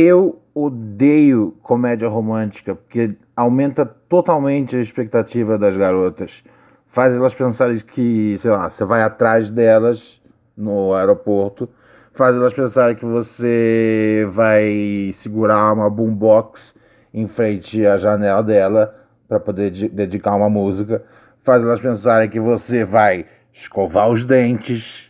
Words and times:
Eu 0.00 0.40
odeio 0.54 1.56
comédia 1.60 2.06
romântica 2.06 2.72
porque 2.72 3.16
aumenta 3.34 3.84
totalmente 3.84 4.76
a 4.76 4.80
expectativa 4.80 5.58
das 5.58 5.76
garotas. 5.76 6.44
Faz 6.86 7.12
elas 7.12 7.34
pensarem 7.34 7.78
que, 7.78 8.38
sei 8.38 8.48
lá, 8.48 8.70
você 8.70 8.84
vai 8.84 9.02
atrás 9.02 9.50
delas 9.50 10.22
no 10.56 10.94
aeroporto. 10.94 11.68
Faz 12.14 12.36
elas 12.36 12.54
pensarem 12.54 12.94
que 12.94 13.04
você 13.04 14.24
vai 14.30 15.12
segurar 15.16 15.72
uma 15.72 15.90
boombox 15.90 16.76
em 17.12 17.26
frente 17.26 17.84
à 17.84 17.98
janela 17.98 18.40
dela 18.40 18.94
para 19.26 19.40
poder 19.40 19.72
dedicar 19.88 20.36
uma 20.36 20.48
música, 20.48 21.02
faz 21.42 21.60
elas 21.60 21.80
pensarem 21.80 22.30
que 22.30 22.38
você 22.38 22.84
vai 22.84 23.26
escovar 23.52 24.08
os 24.08 24.24
dentes 24.24 25.07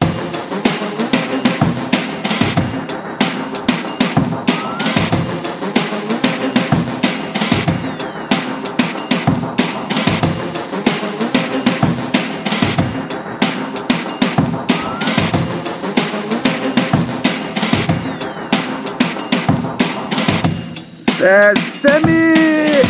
É, 21.29 21.53
semi. 21.75 22.09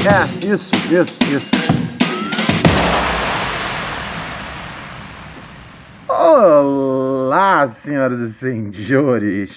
É, 0.06 0.46
isso, 0.46 0.70
isso, 0.92 1.18
isso. 1.24 1.50
Olá, 6.08 7.68
senhoras 7.68 8.20
e 8.20 8.32
senhores. 8.34 9.50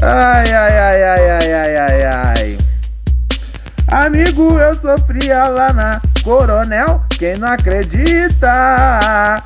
Ai, 0.00 0.50
ai, 0.50 0.78
ai, 0.78 1.02
ai, 1.02 1.30
ai, 1.30 1.54
ai, 1.54 1.76
ai, 1.76 2.04
ai. 2.04 2.58
Amigo, 3.88 4.58
eu 4.58 4.72
sofria 4.72 5.46
lá 5.48 5.74
na 5.74 6.00
Coronel. 6.24 7.04
Quem 7.18 7.36
não 7.36 7.48
acredita, 7.48 8.50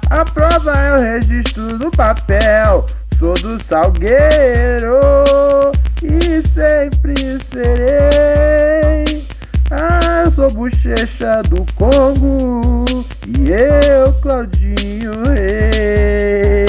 a 0.08 0.24
prova 0.32 0.78
é 0.78 0.94
o 0.94 1.00
registro 1.00 1.76
do 1.76 1.90
papel. 1.90 2.86
Sou 3.18 3.34
do 3.34 3.60
Salgueiro 3.64 5.00
e 6.02 6.42
sempre 6.48 7.14
serei. 7.52 9.26
Ah, 9.70 10.24
eu 10.24 10.32
sou 10.32 10.50
bochecha 10.50 11.42
do 11.42 11.64
Congo 11.74 12.84
e 13.26 13.50
eu, 13.50 14.12
Claudinho 14.20 15.12
Rei. 15.28 16.60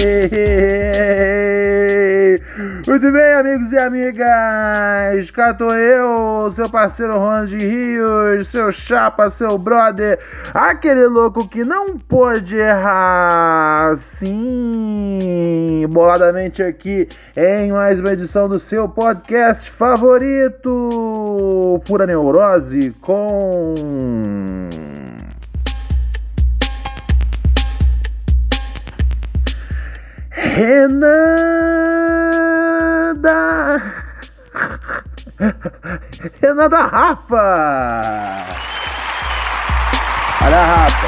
Muito 2.88 3.12
bem, 3.12 3.34
amigos 3.34 3.72
e 3.72 3.78
amigas, 3.78 5.30
cá 5.32 5.54
tô 5.54 5.72
eu, 5.72 6.52
seu 6.54 6.68
parceiro 6.68 7.18
Ron 7.18 7.46
de 7.46 7.58
Rios, 7.58 8.48
seu 8.48 8.72
chapa, 8.72 9.30
seu 9.30 9.56
brother, 9.56 10.18
aquele 10.52 11.06
louco 11.06 11.47
que 11.47 11.64
não 11.64 12.00
pôde 12.00 12.58
errar, 12.58 13.97
sim, 13.97 15.86
boladamente 15.91 16.64
aqui 16.64 17.08
em 17.38 17.72
mais 17.72 18.00
uma 18.00 18.14
edição 18.14 18.50
do 18.50 18.59
seu 18.59 18.90
podcast 18.90 19.70
favorito, 19.70 21.80
Pura 21.86 22.08
Neurose, 22.08 22.96
com... 23.00 23.75
Renan 30.31 32.31
da. 33.16 33.77
Renan 36.41 36.69
da 36.69 36.85
Rapa! 36.85 38.45
Olha 40.44 40.57
a 40.57 40.66
rapa. 40.66 41.07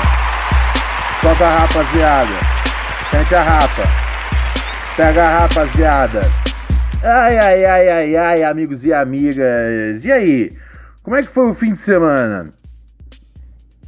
Solta 1.21 1.45
a 1.45 1.59
rapaziada. 1.59 2.33
Sente 3.11 3.35
a 3.35 3.41
rapa. 3.41 3.83
Pega 4.95 5.23
a 5.23 5.39
rapaziada. 5.39 6.21
Ai, 7.03 7.37
ai, 7.37 7.65
ai, 7.65 7.89
ai, 7.89 8.15
ai, 8.15 8.43
amigos 8.43 8.85
e 8.85 8.93
amigas. 8.93 10.03
E 10.03 10.11
aí? 10.11 10.57
Como 11.01 11.15
é 11.15 11.23
que 11.23 11.29
foi 11.29 11.49
o 11.49 11.53
fim 11.53 11.73
de 11.73 11.81
semana? 11.81 12.49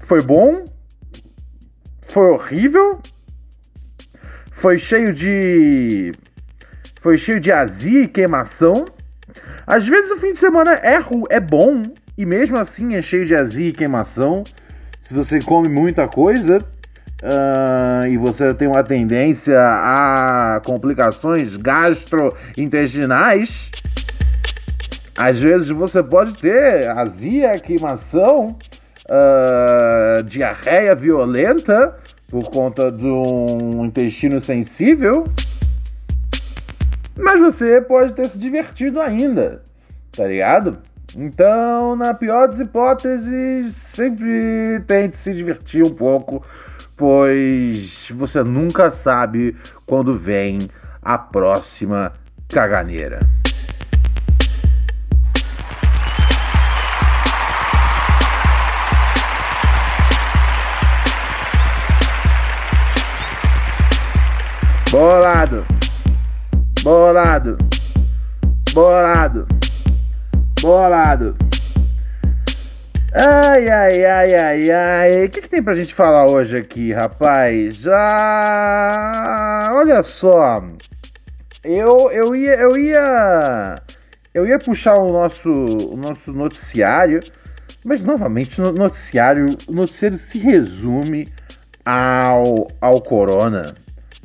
Foi 0.02 0.22
bom? 0.22 0.66
Foi 2.04 2.32
horrível? 2.32 3.02
foi 4.66 4.80
cheio 4.80 5.14
de. 5.14 6.12
Foi 7.06 7.18
cheio 7.20 7.40
de 7.40 7.52
azia 7.52 8.02
e 8.02 8.08
queimação. 8.08 8.86
Às 9.68 9.88
vezes 9.88 10.10
o 10.10 10.18
fim 10.18 10.34
de 10.34 10.40
semana 10.40 10.74
é, 10.74 10.98
é 11.30 11.40
bom 11.40 11.84
e 12.18 12.26
mesmo 12.26 12.58
assim 12.58 12.96
é 12.96 13.02
cheio 13.04 13.28
de 13.28 13.36
azia 13.36 13.70
e 13.70 13.72
queimação. 13.72 14.44
Se 15.04 15.14
você 15.14 15.38
come 15.38 15.70
muita 15.70 16.08
coisa 16.08 16.58
uh, 16.58 18.08
e 18.08 18.18
você 18.18 18.52
tem 18.56 18.68
uma 18.68 18.84
tendência 18.84 19.56
a 19.56 20.60
complicações 20.66 21.56
gastrointestinais, 21.58 23.70
às 25.16 25.40
vezes 25.40 25.70
você 25.70 26.02
pode 26.02 26.34
ter 26.34 26.90
azia, 26.90 27.52
queimação, 27.60 28.58
uh, 29.12 30.24
diarreia 30.24 30.96
violenta 30.96 31.94
por 32.28 32.50
conta 32.50 32.92
de 32.92 33.06
um 33.06 33.86
intestino 33.86 34.42
sensível, 34.42 35.28
mas 37.18 37.40
você 37.40 37.82
pode 37.82 38.14
ter 38.14 38.28
se 38.28 38.38
divertido 38.38 39.00
ainda, 39.00 39.62
tá 40.12 40.28
ligado? 40.28 40.78
Então, 41.16 41.96
na 41.96 42.14
pior 42.14 42.50
das 42.50 42.60
hipóteses, 42.60 43.74
sempre 43.94 44.82
tente 44.88 45.16
se 45.18 45.34
divertir 45.34 45.84
um 45.84 45.90
pouco, 45.90 46.44
pois 46.98 48.10
você 48.14 48.44
nunca 48.44 48.92
sabe 48.92 49.56
quando 49.86 50.18
vem 50.18 50.68
a 51.02 51.18
próxima 51.18 52.12
caganeira. 52.50 53.20
Bolado. 64.92 65.75
Bolado. 66.86 67.58
Bolado. 68.72 69.48
Bolado. 70.62 71.36
Ai, 73.12 73.68
ai, 73.68 74.06
ai, 74.06 74.36
ai, 74.36 74.72
ai. 74.72 75.26
O 75.26 75.30
que, 75.32 75.42
que 75.42 75.50
tem 75.50 75.64
pra 75.64 75.74
gente 75.74 75.96
falar 75.96 76.28
hoje 76.28 76.56
aqui, 76.56 76.94
rapaz? 76.94 77.82
Ah, 77.88 79.72
olha 79.74 80.04
só. 80.04 80.64
Eu, 81.64 82.12
eu 82.12 82.36
ia, 82.36 82.54
eu 82.54 82.78
ia, 82.78 83.82
eu 84.32 84.46
ia 84.46 84.60
puxar 84.60 85.00
o 85.00 85.12
nosso, 85.12 85.50
o 85.50 85.98
nosso 85.98 86.32
noticiário, 86.32 87.20
mas 87.84 88.04
novamente 88.04 88.62
no 88.62 88.72
noticiário, 88.72 89.48
o 89.68 89.74
noticiário 89.74 90.20
se 90.20 90.38
resume 90.38 91.28
ao, 91.84 92.68
ao 92.80 93.02
corona. 93.02 93.74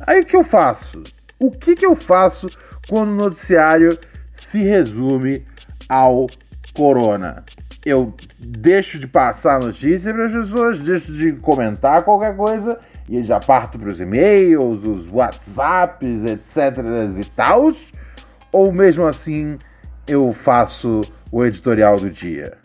Aí 0.06 0.20
o 0.20 0.26
que 0.26 0.36
eu 0.36 0.44
faço? 0.44 1.02
O 1.42 1.50
que, 1.50 1.74
que 1.74 1.86
eu 1.86 1.96
faço 1.96 2.48
quando 2.86 3.12
o 3.12 3.14
noticiário 3.14 3.98
se 4.36 4.58
resume 4.58 5.42
ao 5.88 6.26
corona? 6.74 7.42
Eu 7.82 8.14
deixo 8.38 8.98
de 8.98 9.06
passar 9.06 9.56
a 9.56 9.66
notícia 9.66 10.12
para 10.12 10.26
as 10.26 10.32
pessoas, 10.32 10.78
deixo 10.80 11.10
de 11.14 11.32
comentar 11.32 12.04
qualquer 12.04 12.36
coisa 12.36 12.78
e 13.08 13.24
já 13.24 13.40
parto 13.40 13.78
para 13.78 13.90
os 13.90 13.98
e-mails, 13.98 14.86
os 14.86 15.10
WhatsApps, 15.10 16.30
etc. 16.30 16.76
e 17.18 17.24
tal. 17.30 17.72
Ou 18.52 18.70
mesmo 18.70 19.06
assim 19.06 19.56
eu 20.06 20.32
faço 20.32 21.00
o 21.32 21.42
editorial 21.42 21.96
do 21.96 22.10
dia? 22.10 22.59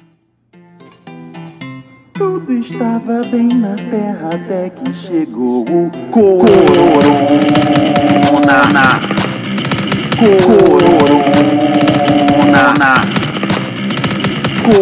Tudo 2.16 2.52
estava 2.54 3.22
bem 3.30 3.50
na 3.50 3.76
terra 3.76 4.30
até 4.34 4.70
que 4.70 4.94
chegou 4.94 5.64
o 5.64 5.92
corona. 6.12 6.46
Corona. 10.18 10.86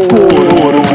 Corona. 0.10 0.94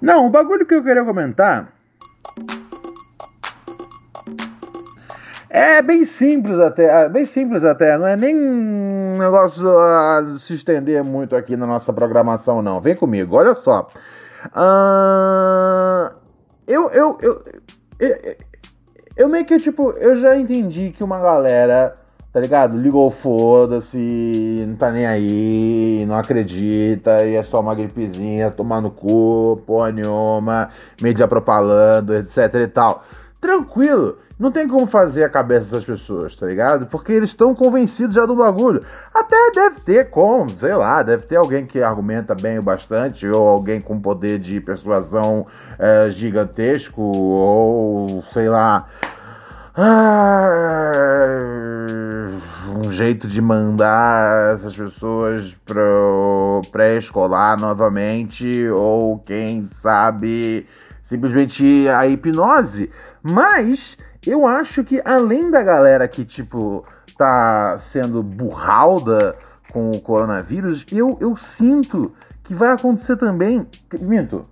Não, 0.00 0.26
o 0.26 0.30
bagulho 0.30 0.64
que 0.64 0.74
eu 0.74 0.82
queria 0.82 1.04
comentar. 1.04 1.68
É 5.50 5.80
bem 5.80 6.04
simples 6.04 6.58
até, 6.58 7.04
é 7.04 7.08
bem 7.08 7.24
simples 7.24 7.64
até, 7.64 7.96
não 7.96 8.06
é 8.06 8.16
nem 8.16 8.36
um 8.36 9.16
negócio 9.18 9.66
a 9.66 10.34
se 10.36 10.54
estender 10.54 11.02
muito 11.02 11.34
aqui 11.34 11.56
na 11.56 11.66
nossa 11.66 11.90
programação, 11.90 12.60
não. 12.60 12.80
Vem 12.80 12.94
comigo, 12.94 13.34
olha 13.36 13.54
só. 13.54 13.88
Ah, 14.54 16.12
eu, 16.66 16.90
eu, 16.90 17.18
eu, 17.22 17.42
eu, 17.98 18.36
eu 19.16 19.28
meio 19.28 19.46
que, 19.46 19.56
tipo, 19.56 19.90
eu 19.92 20.16
já 20.16 20.36
entendi 20.36 20.90
que 20.90 21.02
uma 21.02 21.18
galera, 21.18 21.94
tá 22.30 22.40
ligado? 22.40 22.76
Ligou 22.76 23.10
foda-se, 23.10 24.64
não 24.68 24.76
tá 24.76 24.90
nem 24.90 25.06
aí, 25.06 26.04
não 26.06 26.16
acredita, 26.16 27.24
e 27.24 27.34
é 27.36 27.42
só 27.42 27.60
uma 27.60 27.74
gripezinha, 27.74 28.50
tomar 28.50 28.82
no 28.82 28.90
cu, 28.90 29.62
porra 29.66 29.90
nenhuma, 29.92 30.68
mídia 31.00 31.26
propalando, 31.26 32.14
etc 32.14 32.54
e 32.54 32.68
tal. 32.68 33.02
Tranquilo, 33.40 34.16
não 34.36 34.50
tem 34.50 34.66
como 34.66 34.84
fazer 34.88 35.22
a 35.22 35.28
cabeça 35.28 35.66
dessas 35.66 35.84
pessoas, 35.84 36.34
tá 36.34 36.44
ligado? 36.44 36.86
Porque 36.86 37.12
eles 37.12 37.28
estão 37.30 37.54
convencidos 37.54 38.16
já 38.16 38.26
do 38.26 38.34
bagulho. 38.34 38.80
Até 39.14 39.52
deve 39.52 39.80
ter 39.80 40.10
como, 40.10 40.50
sei 40.58 40.74
lá, 40.74 41.04
deve 41.04 41.24
ter 41.24 41.36
alguém 41.36 41.64
que 41.64 41.80
argumenta 41.80 42.34
bem 42.34 42.58
o 42.58 42.62
bastante, 42.62 43.28
ou 43.28 43.46
alguém 43.48 43.80
com 43.80 44.00
poder 44.00 44.40
de 44.40 44.60
persuasão 44.60 45.46
é, 45.78 46.10
gigantesco, 46.10 47.00
ou 47.00 48.24
sei 48.32 48.48
lá. 48.48 48.86
ah, 49.76 51.38
um 52.84 52.90
jeito 52.90 53.28
de 53.28 53.40
mandar 53.40 54.54
essas 54.56 54.76
pessoas 54.76 55.56
pro 55.64 56.60
pré-escolar 56.72 57.60
novamente, 57.60 58.68
ou 58.68 59.20
quem 59.20 59.64
sabe 59.64 60.66
simplesmente 61.08 61.88
a 61.88 62.06
hipnose. 62.06 62.90
Mas 63.30 63.96
eu 64.26 64.46
acho 64.46 64.84
que 64.84 65.00
além 65.04 65.50
da 65.50 65.62
galera 65.62 66.08
que, 66.08 66.24
tipo, 66.24 66.84
tá 67.16 67.78
sendo 67.78 68.22
burralda 68.22 69.36
com 69.72 69.90
o 69.90 70.00
coronavírus, 70.00 70.84
eu, 70.90 71.18
eu 71.20 71.36
sinto 71.36 72.12
que 72.44 72.54
vai 72.54 72.72
acontecer 72.72 73.16
também. 73.16 73.66
Minto. 74.00 74.46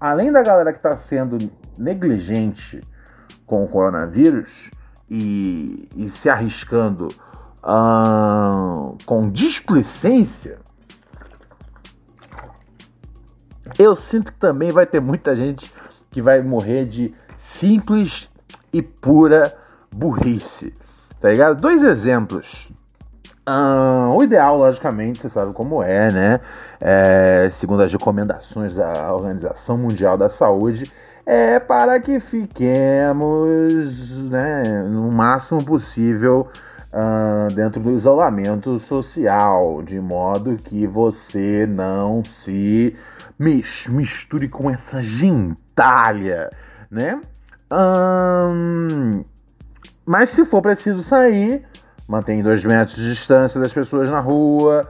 Além 0.00 0.32
da 0.32 0.42
galera 0.42 0.72
que 0.72 0.80
tá 0.80 0.96
sendo 0.96 1.38
negligente 1.78 2.80
com 3.46 3.62
o 3.62 3.68
coronavírus 3.68 4.70
e, 5.08 5.88
e 5.94 6.08
se 6.08 6.28
arriscando 6.28 7.08
ahn, 7.62 8.96
com 9.04 9.30
displicência, 9.30 10.58
eu 13.78 13.94
sinto 13.94 14.32
que 14.32 14.38
também 14.38 14.70
vai 14.70 14.86
ter 14.86 15.00
muita 15.00 15.36
gente 15.36 15.72
que 16.10 16.20
vai 16.20 16.42
morrer 16.42 16.86
de 16.86 17.14
simples 17.60 18.28
e 18.72 18.82
pura 18.82 19.54
burrice. 19.94 20.72
Tá 21.20 21.28
ligado? 21.28 21.60
Dois 21.60 21.84
exemplos. 21.84 22.68
O 24.16 24.22
ideal, 24.22 24.56
logicamente, 24.56 25.20
você 25.20 25.28
sabe 25.28 25.52
como 25.52 25.82
é, 25.82 26.10
né? 26.12 26.40
É, 26.80 27.50
segundo 27.54 27.82
as 27.82 27.92
recomendações 27.92 28.74
da 28.74 29.12
Organização 29.12 29.76
Mundial 29.76 30.16
da 30.16 30.30
Saúde, 30.30 30.90
é 31.26 31.58
para 31.58 31.98
que 32.00 32.20
fiquemos 32.20 34.20
né, 34.30 34.86
no 34.88 35.10
máximo 35.12 35.62
possível 35.64 36.48
dentro 37.54 37.80
do 37.80 37.92
isolamento 37.92 38.78
social, 38.80 39.82
de 39.82 40.00
modo 40.00 40.56
que 40.56 40.86
você 40.86 41.66
não 41.66 42.22
se 42.24 42.96
mis- 43.38 43.86
misture 43.88 44.48
com 44.48 44.70
essa 44.70 45.02
gentalha, 45.02 46.50
né? 46.90 47.20
Ahn, 47.70 49.22
mas 50.04 50.30
se 50.30 50.44
for 50.44 50.60
preciso 50.60 51.02
sair, 51.02 51.62
mantém 52.08 52.42
dois 52.42 52.64
metros 52.64 52.96
de 52.96 53.08
distância 53.10 53.60
das 53.60 53.72
pessoas 53.72 54.08
na 54.10 54.20
rua, 54.20 54.88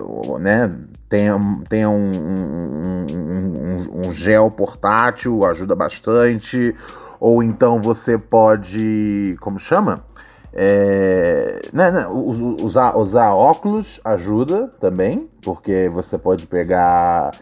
o- 0.00 0.38
né? 0.38 0.70
Tenha, 1.08 1.38
tenha 1.68 1.88
um, 1.88 2.10
um, 2.10 3.06
um- 3.14 4.08
um 4.08 4.12
gel 4.12 4.50
portátil, 4.50 5.44
ajuda 5.44 5.74
bastante. 5.76 6.74
Ou 7.20 7.42
então 7.42 7.80
você 7.80 8.18
pode. 8.18 9.36
Como 9.40 9.58
chama? 9.58 10.00
É, 10.56 11.60
né, 11.72 11.90
né, 11.90 12.06
usar, 12.08 12.96
usar 12.96 13.34
óculos 13.34 14.00
ajuda 14.04 14.68
também, 14.80 15.28
porque 15.42 15.88
você 15.88 16.16
pode 16.16 16.46
pegar 16.46 17.32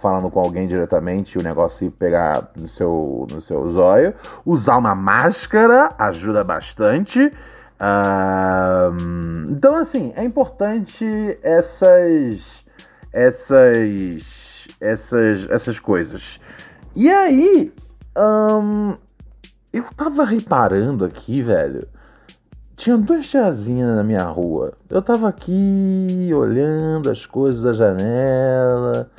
falando 0.00 0.30
com 0.30 0.40
alguém 0.40 0.66
diretamente 0.66 1.38
o 1.38 1.42
negócio 1.42 1.86
ir 1.86 1.90
pegar 1.90 2.50
no 2.56 2.68
seu, 2.68 3.26
no 3.30 3.40
seu 3.42 3.70
zóio. 3.70 4.14
Usar 4.44 4.78
uma 4.78 4.94
máscara 4.94 5.88
ajuda 5.98 6.42
bastante. 6.42 7.30
Ahn, 7.78 9.46
então, 9.48 9.76
assim, 9.76 10.12
é 10.16 10.24
importante 10.24 11.04
essas, 11.42 12.64
essas, 13.12 14.66
essas, 14.80 15.50
essas 15.50 15.78
coisas. 15.78 16.40
E 16.94 17.10
aí, 17.10 17.72
ahn, 18.16 18.94
eu 19.72 19.84
tava 19.96 20.24
reparando 20.24 21.04
aqui, 21.04 21.42
velho. 21.42 21.86
Tinha 22.76 22.96
duas 22.96 23.28
tiazinhas 23.28 23.94
na 23.94 24.02
minha 24.02 24.24
rua. 24.24 24.72
Eu 24.88 25.02
tava 25.02 25.28
aqui 25.28 26.30
olhando 26.34 27.10
as 27.10 27.26
coisas 27.26 27.62
da 27.62 27.74
janela, 27.74 29.10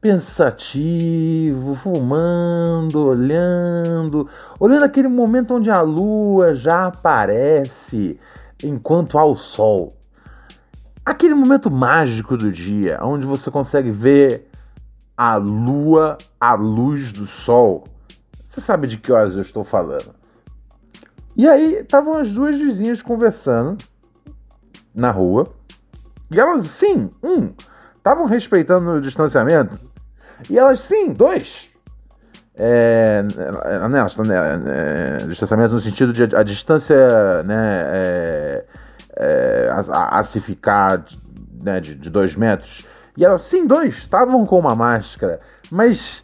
pensativo, 0.00 1.74
fumando, 1.76 3.06
olhando, 3.06 4.28
olhando 4.60 4.84
aquele 4.84 5.08
momento 5.08 5.54
onde 5.54 5.70
a 5.70 5.80
lua 5.80 6.54
já 6.54 6.86
aparece 6.86 8.18
enquanto 8.62 9.18
há 9.18 9.24
o 9.24 9.36
sol. 9.36 9.92
Aquele 11.04 11.34
momento 11.34 11.70
mágico 11.70 12.36
do 12.36 12.50
dia, 12.50 12.98
onde 13.02 13.26
você 13.26 13.50
consegue 13.50 13.90
ver 13.90 14.48
a 15.16 15.36
lua 15.36 16.18
à 16.40 16.54
luz 16.54 17.12
do 17.12 17.26
sol. 17.26 17.84
Você 18.32 18.60
sabe 18.60 18.86
de 18.86 18.98
que 18.98 19.12
horas 19.12 19.34
eu 19.34 19.42
estou 19.42 19.64
falando? 19.64 20.14
E 21.36 21.46
aí, 21.46 21.80
estavam 21.80 22.16
as 22.16 22.30
duas 22.30 22.56
vizinhas 22.56 23.02
conversando 23.02 23.76
na 24.94 25.10
rua. 25.10 25.46
E 26.30 26.40
elas, 26.40 26.66
sim, 26.66 27.10
um, 27.22 27.52
estavam 27.94 28.24
respeitando 28.26 28.92
o 28.92 29.00
distanciamento. 29.00 29.78
E 30.50 30.58
elas, 30.58 30.80
sim, 30.80 31.12
dois. 31.12 31.68
É, 32.58 33.22
né, 33.90 33.98
elas 33.98 34.12
estão, 34.12 34.24
né, 34.24 34.34
é, 34.66 35.26
distanciamento 35.26 35.74
no 35.74 35.80
sentido 35.80 36.12
de 36.12 36.34
a 36.34 36.42
distância 36.42 37.42
né, 37.42 37.82
é, 37.92 38.62
é, 39.16 39.68
a, 39.70 39.98
a- 39.98 40.20
a 40.20 40.24
se 40.24 40.40
ficar 40.40 41.04
né, 41.62 41.80
de, 41.80 41.94
de 41.94 42.08
dois 42.08 42.34
metros. 42.34 42.88
E 43.16 43.24
elas, 43.24 43.42
sim, 43.42 43.66
dois, 43.66 43.96
estavam 43.96 44.44
com 44.46 44.58
uma 44.58 44.74
máscara. 44.74 45.38
Mas 45.70 46.22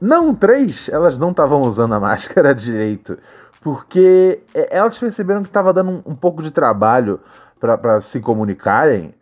não 0.00 0.34
três, 0.34 0.88
elas 0.88 1.18
não 1.18 1.30
estavam 1.30 1.60
usando 1.62 1.94
a 1.94 2.00
máscara 2.00 2.54
direito. 2.54 3.16
Porque 3.60 4.40
é, 4.54 4.76
elas 4.76 4.98
perceberam 4.98 5.42
que 5.42 5.48
estava 5.48 5.72
dando 5.72 5.90
um, 5.90 6.02
um 6.12 6.14
pouco 6.16 6.42
de 6.42 6.50
trabalho 6.50 7.20
para 7.60 8.00
se 8.00 8.18
comunicarem. 8.18 9.14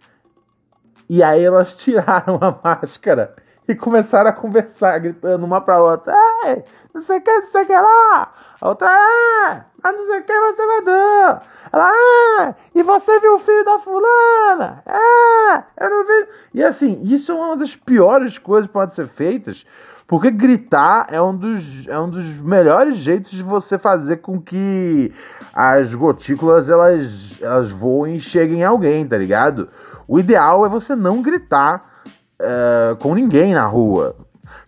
E 1.09 1.23
aí 1.23 1.45
elas 1.45 1.75
tiraram 1.77 2.39
a 2.41 2.59
máscara 2.63 3.35
e 3.69 3.75
começaram 3.75 4.31
a 4.31 4.33
conversar, 4.33 4.99
gritando 4.99 5.45
uma 5.45 5.61
pra 5.61 5.81
outra. 5.81 6.15
Ei, 6.47 6.65
não 6.95 7.03
sei 7.03 7.19
o 7.19 7.21
que, 7.21 7.31
não 7.31 7.47
sei 7.47 7.63
o 7.63 7.67
que 7.67 7.73
lá. 7.75 8.33
A 8.61 8.69
outra, 8.69 8.89
ah, 8.89 9.65
não 9.85 10.07
sei 10.07 10.21
o 10.21 10.25
que 10.25 10.41
você 10.41 10.67
mandou. 10.67 11.41
Ela, 11.71 11.93
ah, 11.93 12.55
e 12.75 12.83
você 12.83 13.21
viu 13.21 13.37
o 13.37 13.41
filho 13.41 13.65
da 13.67 13.79
fulana? 13.79 14.83
Ah, 14.87 15.65
eu 15.79 15.91
não 15.91 16.07
vi. 16.07 16.29
E 16.55 16.65
assim, 16.65 16.99
isso 17.03 17.31
é 17.31 17.35
uma 17.35 17.57
das 17.59 17.77
piores 17.77 18.39
coisas 18.39 18.67
que 18.67 18.73
podem 18.73 18.95
ser 18.95 19.07
feitas. 19.09 19.67
Porque 20.07 20.31
gritar 20.31 21.07
é 21.11 21.21
um, 21.21 21.37
dos, 21.37 21.87
é 21.87 22.01
um 22.01 22.09
dos 22.09 22.25
melhores 22.25 22.97
jeitos 22.97 23.31
de 23.31 23.43
você 23.43 23.77
fazer 23.77 24.17
com 24.17 24.41
que 24.41 25.13
as 25.53 25.95
gotículas 25.95 26.71
elas, 26.71 27.39
elas 27.43 27.71
voem 27.71 28.17
e 28.17 28.21
cheguem 28.21 28.65
a 28.65 28.71
alguém, 28.71 29.07
tá 29.07 29.19
ligado? 29.19 29.69
O 30.07 30.19
ideal 30.19 30.65
é 30.65 30.69
você 30.71 30.97
não 30.97 31.21
gritar 31.21 31.83
é, 32.41 32.97
com 32.99 33.15
ninguém 33.15 33.55
na 33.55 33.65
rua. 33.65 34.17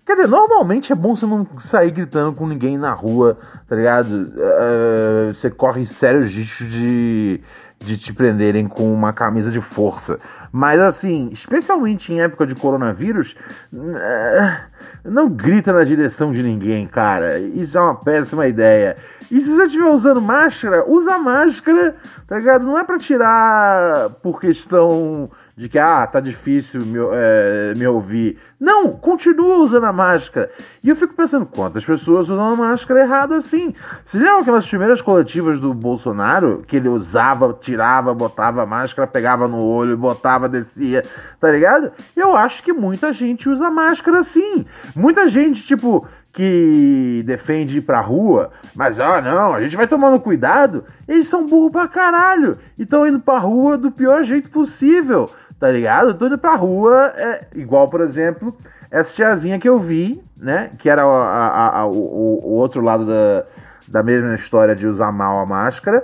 Quer 0.05 0.17
dizer, 0.17 0.29
normalmente 0.29 0.93
é 0.93 0.97
bom 0.97 1.15
você 1.15 1.25
não 1.25 1.47
sair 1.61 1.91
gritando 1.91 2.33
com 2.33 2.47
ninguém 2.47 2.77
na 2.77 2.93
rua, 2.93 3.39
tá 3.69 3.77
ligado? 3.77 4.33
É, 4.37 5.33
você 5.33 5.51
corre 5.51 5.87
sérios 5.87 6.35
riscos 6.35 6.67
de, 6.67 7.41
de 7.79 7.97
te 7.97 8.13
prenderem 8.13 8.67
com 8.67 8.93
uma 8.93 9.13
camisa 9.13 9.51
de 9.51 9.61
força. 9.61 10.19
Mas 10.53 10.81
assim, 10.81 11.29
especialmente 11.33 12.13
em 12.13 12.21
época 12.21 12.47
de 12.47 12.57
coronavírus, 12.57 13.37
eh, 13.73 14.61
não 15.05 15.29
grita 15.29 15.73
na 15.73 15.85
direção 15.85 16.33
de 16.33 16.43
ninguém, 16.43 16.89
cara. 16.89 17.39
Isso 17.39 17.79
é 17.79 17.81
uma 17.81 17.95
péssima 17.95 18.49
ideia. 18.49 18.97
E 19.31 19.41
se 19.41 19.49
você 19.49 19.65
estiver 19.65 19.89
usando 19.89 20.21
máscara, 20.21 20.85
usa 20.89 21.19
máscara, 21.19 21.95
tá 22.27 22.37
ligado? 22.37 22.67
Não 22.67 22.77
é 22.77 22.83
pra 22.83 22.99
tirar 22.99 24.11
por 24.23 24.41
questão 24.41 25.31
de 25.61 25.69
que, 25.69 25.79
ah, 25.79 26.07
tá 26.07 26.21
difícil 26.21 26.81
me, 26.87 26.99
é, 27.13 27.75
me 27.77 27.87
ouvir. 27.87 28.39
Não, 28.59 28.93
continua 28.93 29.59
usando 29.59 29.85
a 29.85 29.93
máscara. 29.93 30.51
E 30.83 30.89
eu 30.89 30.97
fico 30.97 31.13
pensando, 31.13 31.45
quantas 31.45 31.85
pessoas 31.85 32.31
usam 32.31 32.49
a 32.49 32.57
máscara 32.57 33.01
errado 33.03 33.35
assim? 33.35 33.75
Você 34.07 34.17
lembra 34.17 34.41
aquelas 34.41 34.67
primeiras 34.67 35.03
coletivas 35.03 35.61
do 35.61 35.75
Bolsonaro, 35.75 36.65
que 36.67 36.77
ele 36.77 36.89
usava, 36.89 37.53
tirava, 37.61 38.15
botava 38.15 38.63
a 38.63 38.67
máscara, 38.67 39.07
pegava 39.07 39.47
no 39.47 39.63
olho, 39.63 39.99
botava, 39.99 40.49
descia, 40.49 41.05
tá 41.39 41.51
ligado? 41.51 41.93
Eu 42.17 42.35
acho 42.35 42.63
que 42.63 42.73
muita 42.73 43.13
gente 43.13 43.47
usa 43.47 43.71
máscara 43.71 44.21
assim. 44.21 44.65
Muita 44.97 45.29
gente, 45.29 45.63
tipo, 45.67 46.09
que 46.33 47.23
defende 47.27 47.79
ir 47.79 47.83
pra 47.83 48.01
rua, 48.01 48.51
mas 48.75 48.99
ah 49.01 49.21
não, 49.21 49.53
a 49.53 49.61
gente 49.61 49.77
vai 49.77 49.87
tomando 49.87 50.21
cuidado, 50.21 50.85
eles 51.09 51.29
são 51.29 51.45
burros 51.45 51.73
pra 51.73 51.89
caralho 51.89 52.57
e 52.79 52.85
estão 52.85 53.07
indo 53.07 53.19
pra 53.19 53.39
rua 53.39 53.77
do 53.77 53.91
pior 53.91 54.25
jeito 54.25 54.49
possível, 54.49 55.29
tá 55.61 55.71
ligado? 55.71 56.15
Tô 56.15 56.27
indo 56.27 56.39
pra 56.39 56.57
rua, 56.57 57.13
é, 57.15 57.47
igual 57.55 57.89
por 57.89 58.01
exemplo, 58.01 58.57
essa 58.91 59.13
tiazinha 59.13 59.61
que 59.61 59.69
eu 59.69 59.79
vi, 59.79 60.21
né, 60.37 60.71
que 60.79 60.89
era 60.89 61.05
a, 61.05 61.07
a, 61.07 61.81
a, 61.81 61.87
o, 61.87 62.41
o, 62.43 62.53
outro 62.55 62.81
lado 62.81 63.05
da, 63.05 63.45
da 63.87 64.03
mesma 64.03 64.35
história 64.35 64.75
de 64.75 64.89
usar 64.89 65.13
mal 65.13 65.39
a 65.39 65.47
máscara, 65.47 66.03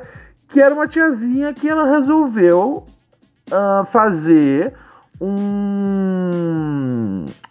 que 0.49 0.61
era 0.61 0.75
uma 0.75 0.87
tiazinha 0.87 1.55
que 1.55 1.67
ela 1.69 1.91
resolveu 1.99 2.85
uh, 3.51 3.85
fazer 3.87 4.75
um. 5.21 5.65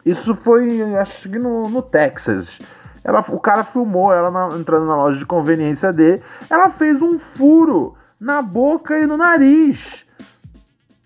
Isso 0.05 0.35
foi, 0.35 0.95
acho 0.95 1.27
que 1.27 1.39
no, 1.39 1.67
no 1.67 1.81
Texas. 1.81 2.59
Ela, 3.03 3.25
o 3.29 3.39
cara 3.39 3.63
filmou 3.63 4.13
ela 4.13 4.29
na, 4.31 4.49
entrando 4.57 4.85
na 4.85 4.95
loja 4.95 5.17
de 5.17 5.25
conveniência 5.25 5.91
dele. 5.91 6.21
Ela 6.49 6.69
fez 6.69 7.01
um 7.01 7.19
furo 7.19 7.95
na 8.19 8.41
boca 8.41 8.97
e 8.97 9.05
no 9.05 9.17
nariz. 9.17 10.04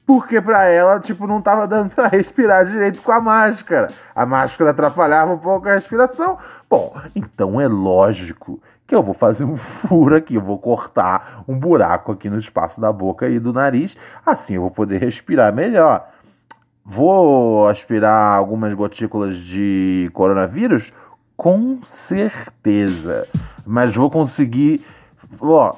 Porque 0.09 0.41
pra 0.41 0.65
ela, 0.65 0.99
tipo, 0.99 1.27
não 1.27 1.39
tava 1.39 1.67
dando 1.67 1.91
pra 1.93 2.07
respirar 2.07 2.65
direito 2.65 2.99
com 3.03 3.11
a 3.11 3.21
máscara. 3.21 3.89
A 4.15 4.25
máscara 4.25 4.71
atrapalhava 4.71 5.33
um 5.33 5.37
pouco 5.37 5.69
a 5.69 5.75
respiração. 5.75 6.35
Bom, 6.67 6.95
então 7.15 7.61
é 7.61 7.67
lógico 7.67 8.59
que 8.87 8.95
eu 8.95 9.03
vou 9.03 9.13
fazer 9.13 9.43
um 9.43 9.55
furo 9.85 10.15
aqui, 10.15 10.33
eu 10.33 10.41
vou 10.41 10.57
cortar 10.57 11.43
um 11.47 11.55
buraco 11.55 12.11
aqui 12.11 12.27
no 12.27 12.39
espaço 12.39 12.81
da 12.81 12.91
boca 12.91 13.29
e 13.29 13.37
do 13.37 13.53
nariz. 13.53 13.95
Assim 14.25 14.55
eu 14.55 14.61
vou 14.61 14.71
poder 14.71 14.99
respirar 14.99 15.53
melhor. 15.53 16.09
Vou 16.83 17.67
aspirar 17.67 18.35
algumas 18.35 18.73
gotículas 18.73 19.37
de 19.37 20.09
coronavírus? 20.11 20.91
Com 21.37 21.81
certeza. 21.83 23.27
Mas 23.63 23.93
vou 23.93 24.09
conseguir, 24.09 24.83
ó, 25.39 25.75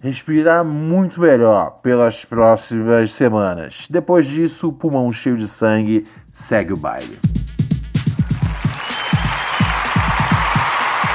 respirar 0.00 0.64
muito 0.64 1.20
melhor 1.20 1.80
pelas 1.82 2.24
próximas 2.24 3.12
semanas. 3.12 3.86
Depois 3.90 4.26
disso, 4.26 4.68
o 4.68 4.72
pulmão 4.72 5.10
cheio 5.12 5.36
de 5.36 5.48
sangue 5.48 6.06
segue 6.48 6.72
o 6.72 6.76
baile. 6.76 7.18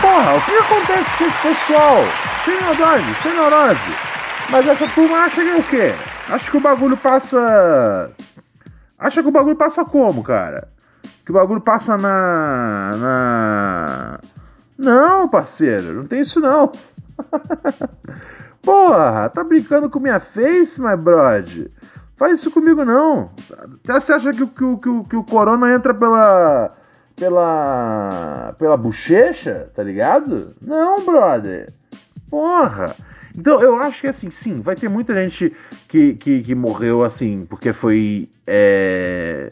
Porra, 0.01 0.35
o 0.35 0.41
que 0.41 0.51
acontece 0.51 1.17
com 1.17 1.25
esse 1.25 1.41
pessoal? 1.41 2.03
Sem 2.45 2.61
neurose, 2.61 3.15
sem 3.21 3.33
neurose. 3.33 3.79
Mas 4.49 4.67
essa 4.67 4.87
turma 4.89 5.17
acha 5.17 5.41
que 5.41 5.49
é 5.49 5.55
o 5.55 5.63
quê? 5.63 5.93
Acha 6.29 6.51
que 6.51 6.57
o 6.57 6.61
bagulho 6.61 6.97
passa 6.97 8.11
Acha 9.03 9.21
que 9.21 9.27
o 9.27 9.31
bagulho 9.31 9.57
passa 9.57 9.83
como, 9.83 10.23
cara? 10.23 10.69
Que 11.25 11.31
o 11.31 11.33
bagulho 11.33 11.59
passa 11.59 11.97
na. 11.97 12.91
na. 12.95 14.19
Não, 14.77 15.27
parceiro, 15.27 15.93
não 15.93 16.05
tem 16.05 16.21
isso 16.21 16.39
não. 16.39 16.71
Porra, 18.63 19.29
tá 19.29 19.43
brincando 19.43 19.89
com 19.89 19.99
minha 19.99 20.21
face, 20.21 20.81
my 20.81 20.95
brother? 20.95 21.69
Faz 22.15 22.39
isso 22.39 22.49
comigo 22.49 22.85
não. 22.85 23.29
Você 23.83 24.13
acha 24.13 24.31
que, 24.31 24.45
que, 24.45 24.77
que, 24.77 25.09
que 25.09 25.15
o 25.17 25.23
corona 25.23 25.75
entra 25.75 25.93
pela. 25.93 26.71
pela. 27.13 28.55
pela 28.57 28.77
bochecha, 28.77 29.69
tá 29.75 29.83
ligado? 29.83 30.55
Não, 30.61 31.03
brother. 31.05 31.73
Porra. 32.29 32.95
Então 33.37 33.61
eu 33.61 33.75
acho 33.77 34.01
que 34.01 34.07
assim, 34.07 34.29
sim, 34.29 34.61
vai 34.61 34.75
ter 34.75 34.87
muita 34.87 35.13
gente 35.13 35.53
que, 35.89 36.13
que, 36.13 36.43
que 36.43 36.55
morreu 36.55 37.03
assim, 37.03 37.45
porque 37.49 37.73
foi 37.73 38.29
é, 38.45 39.49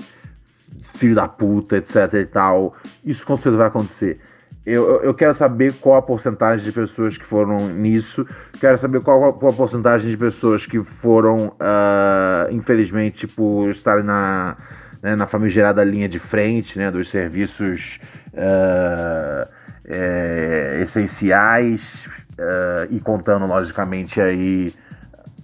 filho 0.93 1.15
da 1.15 1.27
puta, 1.27 1.77
etc 1.77 2.13
e 2.13 2.25
tal. 2.25 2.75
Isso 3.03 3.25
com 3.25 3.35
certeza 3.35 3.57
vai 3.57 3.67
acontecer. 3.67 4.21
Eu, 4.65 5.01
eu 5.01 5.13
quero 5.13 5.33
saber 5.33 5.73
qual 5.73 5.97
a 5.97 6.01
porcentagem 6.01 6.63
de 6.63 6.71
pessoas 6.71 7.17
que 7.17 7.25
foram 7.25 7.67
nisso. 7.69 8.25
Quero 8.59 8.77
saber 8.77 9.01
qual, 9.01 9.33
qual 9.33 9.51
a 9.51 9.55
porcentagem 9.55 10.09
de 10.09 10.17
pessoas 10.17 10.65
que 10.67 10.83
foram, 10.83 11.47
uh, 11.47 12.51
infelizmente, 12.51 13.27
tipo, 13.27 13.67
estarem 13.69 14.03
na, 14.03 14.55
né, 15.01 15.15
na 15.15 15.25
famigerada 15.25 15.83
linha 15.83 16.07
de 16.07 16.19
frente, 16.19 16.77
né, 16.77 16.91
dos 16.91 17.09
serviços 17.09 17.99
uh, 18.33 19.49
é, 19.85 20.79
essenciais, 20.83 22.07
uh, 22.33 22.87
e 22.91 22.99
contando, 22.99 23.47
logicamente, 23.47 24.21
aí 24.21 24.71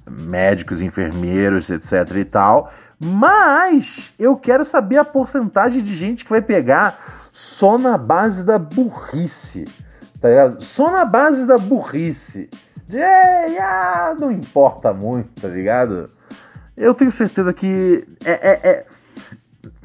médicos, 0.10 0.80
enfermeiros, 0.80 1.72
etc 1.72 2.16
e 2.16 2.26
tal. 2.26 2.72
Mas 3.00 4.12
eu 4.18 4.36
quero 4.36 4.64
saber 4.64 4.98
a 4.98 5.06
porcentagem 5.06 5.84
de 5.84 5.96
gente 5.96 6.24
que 6.24 6.30
vai 6.30 6.42
pegar 6.42 7.17
só 7.38 7.78
na 7.78 8.00
base 8.00 8.44
da 8.44 8.58
burrice, 8.58 9.66
tá 10.20 10.28
ligado? 10.28 10.64
Só 10.64 10.90
na 10.90 11.06
base 11.06 11.46
da 11.46 11.56
burrice. 11.56 12.50
De, 12.88 13.00
ah, 13.00 14.16
não 14.20 14.32
importa 14.32 14.92
muito, 14.92 15.40
tá 15.40 15.48
ligado? 15.48 16.10
Eu 16.76 16.96
tenho 16.96 17.12
certeza 17.12 17.54
que 17.54 18.08
é, 18.26 18.32
é, 18.32 18.70
é, 18.70 18.86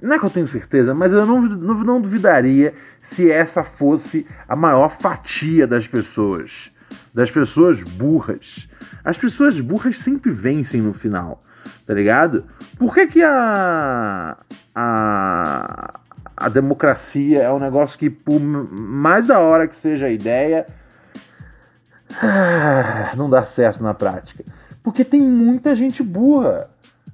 Não 0.00 0.14
é 0.14 0.18
que 0.18 0.24
eu 0.24 0.30
tenho 0.30 0.48
certeza, 0.48 0.94
mas 0.94 1.12
eu 1.12 1.26
não, 1.26 1.42
não, 1.42 1.74
não 1.74 2.00
duvidaria 2.00 2.72
se 3.10 3.30
essa 3.30 3.62
fosse 3.62 4.26
a 4.48 4.56
maior 4.56 4.88
fatia 4.88 5.66
das 5.66 5.86
pessoas 5.86 6.72
das 7.12 7.30
pessoas 7.30 7.82
burras. 7.82 8.66
As 9.04 9.18
pessoas 9.18 9.60
burras 9.60 9.98
sempre 9.98 10.30
vencem 10.30 10.80
no 10.80 10.94
final, 10.94 11.42
tá 11.86 11.92
ligado? 11.92 12.46
Por 12.78 12.94
que, 12.94 13.06
que 13.08 13.22
a, 13.22 14.38
a, 14.74 16.00
a 16.42 16.48
democracia 16.48 17.40
é 17.40 17.52
um 17.52 17.60
negócio 17.60 17.96
que, 17.96 18.10
por 18.10 18.40
mais 18.40 19.28
da 19.28 19.38
hora 19.38 19.68
que 19.68 19.80
seja 19.80 20.06
a 20.06 20.10
ideia, 20.10 20.66
não 23.16 23.30
dá 23.30 23.44
certo 23.44 23.80
na 23.80 23.94
prática? 23.94 24.44
Porque 24.82 25.04
tem 25.04 25.20
muita 25.20 25.72
gente 25.76 26.02
burra. 26.02 26.68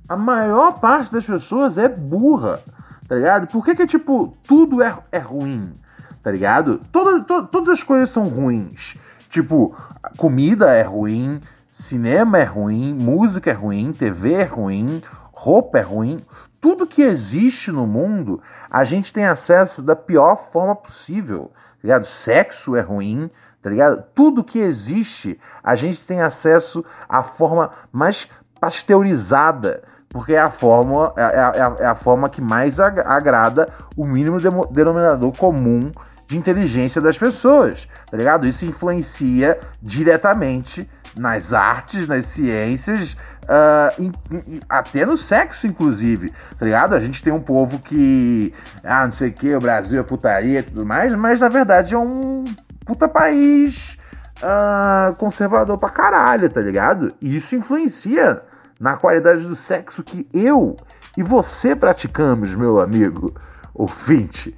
A 0.09 0.17
maior 0.17 0.81
parte 0.81 1.13
das 1.13 1.27
pessoas 1.27 1.77
é 1.77 1.87
burra, 1.87 2.61
tá 3.07 3.17
ligado? 3.17 3.47
Por 3.49 3.63
que, 3.63 3.75
que 3.75 3.87
tipo, 3.87 4.35
tudo 4.47 4.83
é, 4.83 4.97
é 5.13 5.19
ruim, 5.19 5.75
tá 6.23 6.31
ligado? 6.31 6.81
Toda, 6.91 7.21
to, 7.21 7.47
todas 7.49 7.69
as 7.69 7.83
coisas 7.83 8.09
são 8.09 8.23
ruins. 8.23 8.95
Tipo, 9.29 9.77
comida 10.17 10.73
é 10.73 10.83
ruim, 10.83 11.39
cinema 11.71 12.39
é 12.39 12.45
ruim, 12.45 12.95
música 12.95 13.51
é 13.51 13.55
ruim, 13.55 13.93
TV 13.93 14.33
é 14.33 14.45
ruim, 14.45 15.03
roupa 15.31 15.81
é 15.81 15.83
ruim. 15.83 16.25
Tudo 16.61 16.87
que 16.87 17.03
existe 17.03 17.71
no 17.71 17.87
mundo, 17.87 18.43
a 18.71 18.83
gente 18.85 19.13
tem 19.13 19.25
acesso 19.25 19.81
da 19.81 19.95
pior 19.95 20.51
forma 20.53 20.75
possível. 20.75 21.53
Tá 21.55 21.79
ligado? 21.85 22.07
Sexo 22.07 22.75
é 22.75 22.81
ruim, 22.81 23.31
tá 23.63 23.71
ligado? 23.71 24.03
Tudo 24.15 24.43
que 24.43 24.59
existe, 24.59 25.39
a 25.63 25.75
gente 25.75 26.05
tem 26.05 26.21
acesso 26.21 26.85
à 27.09 27.23
forma 27.23 27.71
mais 27.93 28.29
pasteurizada, 28.61 29.85
porque 30.09 30.35
é 30.35 30.41
a 30.41 30.51
forma, 30.51 31.13
é, 31.17 31.23
é 31.23 31.41
a, 31.41 31.77
é 31.79 31.87
a 31.87 31.95
forma 31.95 32.29
que 32.29 32.41
mais 32.41 32.81
agrada 32.81 33.69
o 33.97 34.05
mínimo 34.05 34.39
denominador 34.71 35.37
comum 35.37 35.93
de 36.27 36.37
inteligência 36.37 37.01
das 37.01 37.17
pessoas, 37.17 37.89
tá 38.11 38.17
ligado? 38.17 38.47
Isso 38.47 38.65
influencia 38.65 39.59
diretamente 39.83 40.89
nas 41.17 41.53
artes, 41.53 42.07
nas 42.07 42.27
ciências, 42.27 43.17
uh, 43.49 44.03
in, 44.03 44.13
in, 44.31 44.61
até 44.69 45.05
no 45.07 45.17
sexo, 45.17 45.67
inclusive, 45.67 46.33
tá 46.59 46.65
ligado? 46.65 46.95
A 46.95 47.01
gente 47.01 47.23
tem 47.23 47.33
um 47.33 47.41
povo 47.41 47.79
que, 47.79 48.53
ah, 48.85 49.05
não 49.05 49.13
sei 49.13 49.31
o 49.31 49.33
que, 49.33 49.55
o 49.55 49.61
Brasil 49.61 49.99
é 49.99 50.03
putaria 50.03 50.61
e 50.61 50.63
tudo 50.63 50.85
mais, 50.85 51.13
mas 51.15 51.41
na 51.41 51.49
verdade 51.49 51.95
é 51.95 51.99
um 51.99 52.45
puta 52.85 53.09
país 53.09 53.97
uh, 54.43 55.15
conservador 55.17 55.79
pra 55.79 55.89
caralho, 55.89 56.49
tá 56.51 56.61
ligado? 56.61 57.15
E 57.21 57.37
isso 57.37 57.57
influencia 57.57 58.43
na 58.79 58.97
qualidade 58.97 59.43
do 59.43 59.57
sexo 59.57 60.03
que 60.03 60.29
eu 60.33 60.77
e 61.17 61.23
você 61.23 61.75
praticamos, 61.75 62.55
meu 62.55 62.81
amigo 62.81 63.35
ouvinte. 63.75 64.55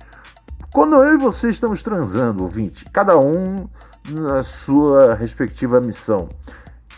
Quando 0.73 0.97
eu 1.03 1.15
e 1.15 1.17
você 1.17 1.51
estamos 1.51 1.83
transando, 1.83 2.45
ouvinte, 2.45 2.85
cada 2.93 3.19
um 3.19 3.69
na 4.09 4.43
sua 4.43 5.15
respectiva 5.15 5.81
missão, 5.81 6.29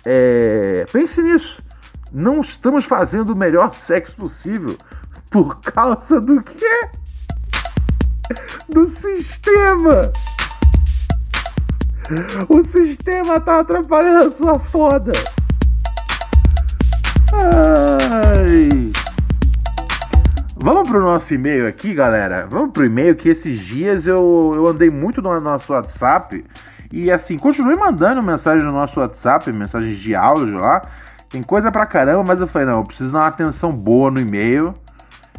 é, 0.05 0.85
pense 0.93 1.23
nisso. 1.23 1.63
Não 2.13 2.41
estamos 2.41 2.85
fazendo 2.85 3.33
o 3.33 3.37
melhor 3.37 3.75
sexo 3.75 4.15
possível 4.17 4.77
por 5.31 5.61
causa 5.61 6.21
do 6.21 6.43
quê? 6.43 6.89
Do 8.69 8.89
sistema. 8.97 10.13
O 12.49 12.65
sistema 12.67 13.41
tá 13.41 13.61
atrapalhando 13.61 14.29
a 14.29 14.31
sua 14.31 14.59
foda. 14.59 15.13
Ai. 17.33 18.93
Vamos 20.57 20.89
pro 20.89 21.01
nosso 21.01 21.33
e-mail 21.33 21.67
aqui, 21.67 21.95
galera. 21.95 22.47
Vamos 22.47 22.73
pro 22.73 22.85
e-mail 22.85 23.17
que 23.17 23.31
esses 23.31 23.59
dias 23.59 24.07
eu, 24.07 24.53
eu 24.55 24.67
andei 24.67 24.91
muito 24.91 25.23
no 25.23 25.41
nosso 25.41 25.73
WhatsApp. 25.73 26.45
E 26.93 27.11
assim, 27.11 27.39
continue 27.39 27.75
mandando 27.75 28.23
mensagem 28.23 28.65
no 28.65 28.73
nosso 28.73 29.01
WhatsApp, 29.01 29.51
mensagens 29.51 29.99
de 29.99 30.15
áudio 30.15 30.59
lá. 30.59 30.83
Tem 31.33 31.43
coisa 31.43 31.73
pra 31.73 31.87
caramba, 31.87 32.23
mas 32.23 32.41
eu 32.41 32.47
falei, 32.47 32.69
não, 32.69 32.81
eu 32.81 32.85
preciso 32.85 33.11
dar 33.11 33.21
uma 33.21 33.27
atenção 33.27 33.73
boa 33.73 34.11
no 34.11 34.21
e-mail. 34.21 34.75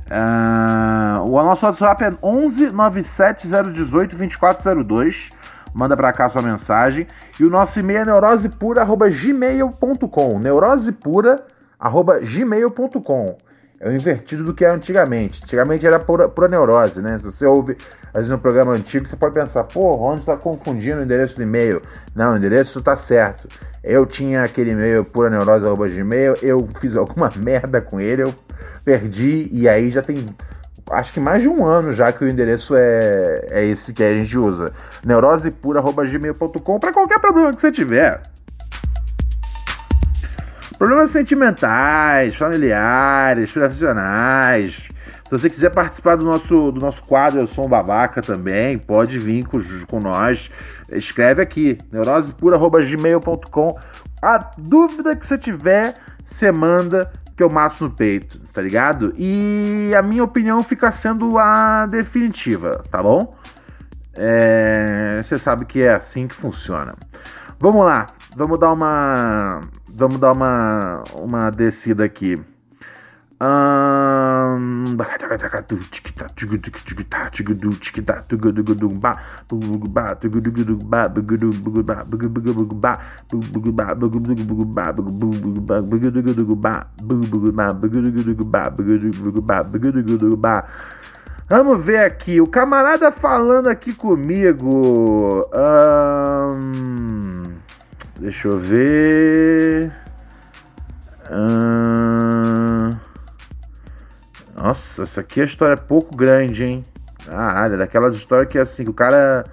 Uh, 0.09 1.21
o 1.21 1.43
nosso 1.43 1.63
WhatsApp 1.65 2.03
é 2.03 2.11
11 2.21 2.71
97 2.71 3.47
018 3.47 4.17
2402. 4.17 5.29
Manda 5.71 5.95
pra 5.95 6.11
cá 6.11 6.31
sua 6.31 6.41
mensagem. 6.41 7.05
E 7.39 7.45
o 7.45 7.49
nosso 7.49 7.79
e-mail 7.79 7.99
é 7.99 8.05
neurosepura.gmail.com. 8.05 10.39
Neurosepura.gmail.com. 10.39 13.37
É 13.79 13.89
o 13.89 13.91
invertido 13.91 14.43
do 14.43 14.53
que 14.53 14.63
era 14.63 14.73
antigamente. 14.73 15.41
Antigamente 15.43 15.85
era 15.85 15.99
pura, 15.99 16.29
pura 16.29 16.47
neurose, 16.47 17.01
né? 17.01 17.17
Se 17.17 17.25
você 17.25 17.45
ouve, 17.45 17.77
às 18.07 18.13
vezes, 18.13 18.29
no 18.29 18.39
programa 18.39 18.73
antigo, 18.73 19.07
você 19.07 19.15
pode 19.15 19.33
pensar, 19.33 19.63
pô, 19.65 19.97
onde 19.97 20.21
está 20.21 20.37
confundindo 20.37 20.99
o 20.99 21.03
endereço 21.03 21.35
do 21.35 21.43
e-mail? 21.43 21.81
Não, 22.15 22.33
o 22.33 22.37
endereço 22.37 22.79
está 22.79 22.95
certo. 22.95 23.47
Eu 23.83 24.05
tinha 24.05 24.43
aquele 24.43 24.71
e-mail 24.71 25.03
pura 25.03 25.29
neurose 25.29 25.65
gmail, 25.93 26.35
eu 26.41 26.69
fiz 26.79 26.95
alguma 26.95 27.29
merda 27.35 27.81
com 27.81 27.99
ele, 27.99 28.23
eu 28.23 28.33
perdi, 28.85 29.49
e 29.51 29.67
aí 29.67 29.91
já 29.91 30.01
tem 30.01 30.25
acho 30.91 31.13
que 31.13 31.19
mais 31.19 31.41
de 31.41 31.47
um 31.47 31.65
ano 31.65 31.93
já 31.93 32.11
que 32.11 32.23
o 32.23 32.27
endereço 32.27 32.75
é, 32.75 33.47
é 33.51 33.65
esse 33.65 33.93
que 33.93 34.03
a 34.03 34.13
gente 34.13 34.37
usa. 34.37 34.73
neurosepura.gmail.com 35.05 36.79
para 36.79 36.93
qualquer 36.93 37.19
problema 37.19 37.53
que 37.53 37.61
você 37.61 37.71
tiver. 37.71 38.21
Problemas 40.83 41.11
sentimentais, 41.11 42.35
familiares, 42.35 43.53
profissionais. 43.53 44.89
Se 45.23 45.31
você 45.31 45.49
quiser 45.49 45.69
participar 45.69 46.17
do 46.17 46.25
nosso, 46.25 46.73
do 46.73 46.81
nosso 46.81 47.01
quadro 47.03 47.39
Eu 47.39 47.47
Sou 47.47 47.67
um 47.67 47.69
Babaca 47.69 48.21
também, 48.21 48.77
pode 48.77 49.17
vir 49.17 49.45
com, 49.45 49.63
com 49.87 50.01
nós. 50.01 50.51
Escreve 50.91 51.41
aqui, 51.41 51.77
neurosepura.gmail.com. 51.89 53.79
A 54.21 54.51
dúvida 54.57 55.15
que 55.15 55.25
você 55.25 55.37
tiver, 55.37 55.95
você 56.25 56.51
manda 56.51 57.09
que 57.37 57.41
eu 57.41 57.49
mato 57.49 57.85
no 57.85 57.89
peito, 57.89 58.37
tá 58.53 58.61
ligado? 58.61 59.13
E 59.15 59.93
a 59.97 60.01
minha 60.01 60.25
opinião 60.25 60.61
fica 60.63 60.91
sendo 60.91 61.37
a 61.37 61.85
definitiva, 61.85 62.83
tá 62.91 63.01
bom? 63.01 63.37
É, 64.17 65.23
você 65.23 65.39
sabe 65.39 65.63
que 65.63 65.81
é 65.81 65.93
assim 65.93 66.27
que 66.27 66.35
funciona. 66.35 66.93
Vamos 67.57 67.85
lá, 67.85 68.07
vamos 68.35 68.59
dar 68.59 68.73
uma 68.73 69.61
vamos 69.93 70.19
dar 70.19 70.31
uma 70.31 71.03
uma 71.15 71.49
descida 71.49 72.03
aqui. 72.03 72.41
Vamos 91.49 91.83
ver 91.83 91.99
aqui, 91.99 92.39
o 92.39 92.47
camarada 92.47 93.11
falando 93.11 93.67
aqui 93.67 93.93
comigo. 93.93 95.45
Hum, 96.55 97.42
deixa 98.23 98.47
eu 98.47 98.57
ver. 98.57 99.91
Hum, 101.29 102.89
nossa, 104.55 105.03
essa 105.03 105.21
aqui 105.21 105.41
é 105.41 105.43
história 105.43 105.77
pouco 105.77 106.15
grande, 106.15 106.63
hein? 106.63 106.83
Ah, 107.29 107.65
é 107.65 107.77
daquelas 107.77 108.15
histórias 108.15 108.49
que 108.49 108.57
assim, 108.57 108.85
que 108.85 108.89
o 108.89 108.93
cara 108.93 109.45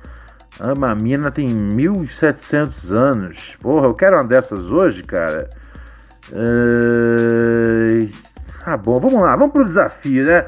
ama 0.60 0.90
a 0.90 0.94
mina 0.94 1.30
tem 1.30 1.48
1700 1.48 2.92
anos. 2.92 3.56
Porra, 3.60 3.86
eu 3.86 3.94
quero 3.94 4.16
uma 4.16 4.24
dessas 4.24 4.60
hoje, 4.60 5.02
cara. 5.02 5.50
Uh... 6.32 8.08
Ah, 8.64 8.76
bom, 8.76 9.00
vamos 9.00 9.20
lá, 9.20 9.34
vamos 9.34 9.52
pro 9.52 9.64
desafio, 9.64 10.24
né? 10.24 10.46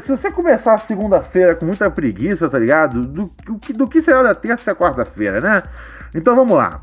Se, 0.00 0.10
você 0.10 0.30
começar 0.30 0.78
segunda-feira 0.78 1.54
com 1.54 1.66
muita 1.66 1.90
preguiça, 1.90 2.48
tá 2.48 2.58
ligado? 2.58 3.02
Do, 3.06 3.30
do, 3.44 3.74
do 3.74 3.86
que 3.86 4.00
será 4.00 4.22
da 4.22 4.34
terça 4.34 4.72
a 4.72 4.74
quarta-feira, 4.74 5.40
né? 5.40 5.62
Então 6.14 6.34
vamos 6.34 6.56
lá. 6.56 6.80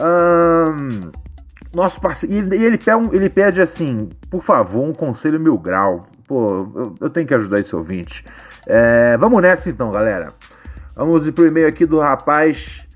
Um, 0.00 1.10
nosso 1.74 2.00
parceiro. 2.00 2.54
E 2.54 2.64
ele, 2.64 2.78
pede, 2.78 3.16
ele 3.16 3.28
pede 3.28 3.60
assim, 3.60 4.10
por 4.30 4.42
favor, 4.42 4.82
um 4.82 4.92
conselho 4.92 5.38
mil 5.38 5.58
grau. 5.58 6.06
Pô, 6.26 6.70
eu, 6.74 6.94
eu 7.00 7.10
tenho 7.10 7.26
que 7.26 7.34
ajudar 7.34 7.60
esse 7.60 7.74
ouvinte. 7.74 8.24
É, 8.66 9.16
vamos 9.16 9.40
nessa 9.42 9.68
então, 9.68 9.92
galera. 9.92 10.32
Vamos 10.96 11.26
ir 11.26 11.32
pro 11.32 11.46
e-mail 11.46 11.68
aqui 11.68 11.84
do 11.86 12.00
rapaz 12.00 12.86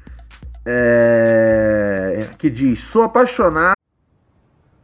é, 0.66 2.26
que 2.38 2.50
diz: 2.50 2.80
Sou 2.90 3.02
apaixonado. 3.02 3.79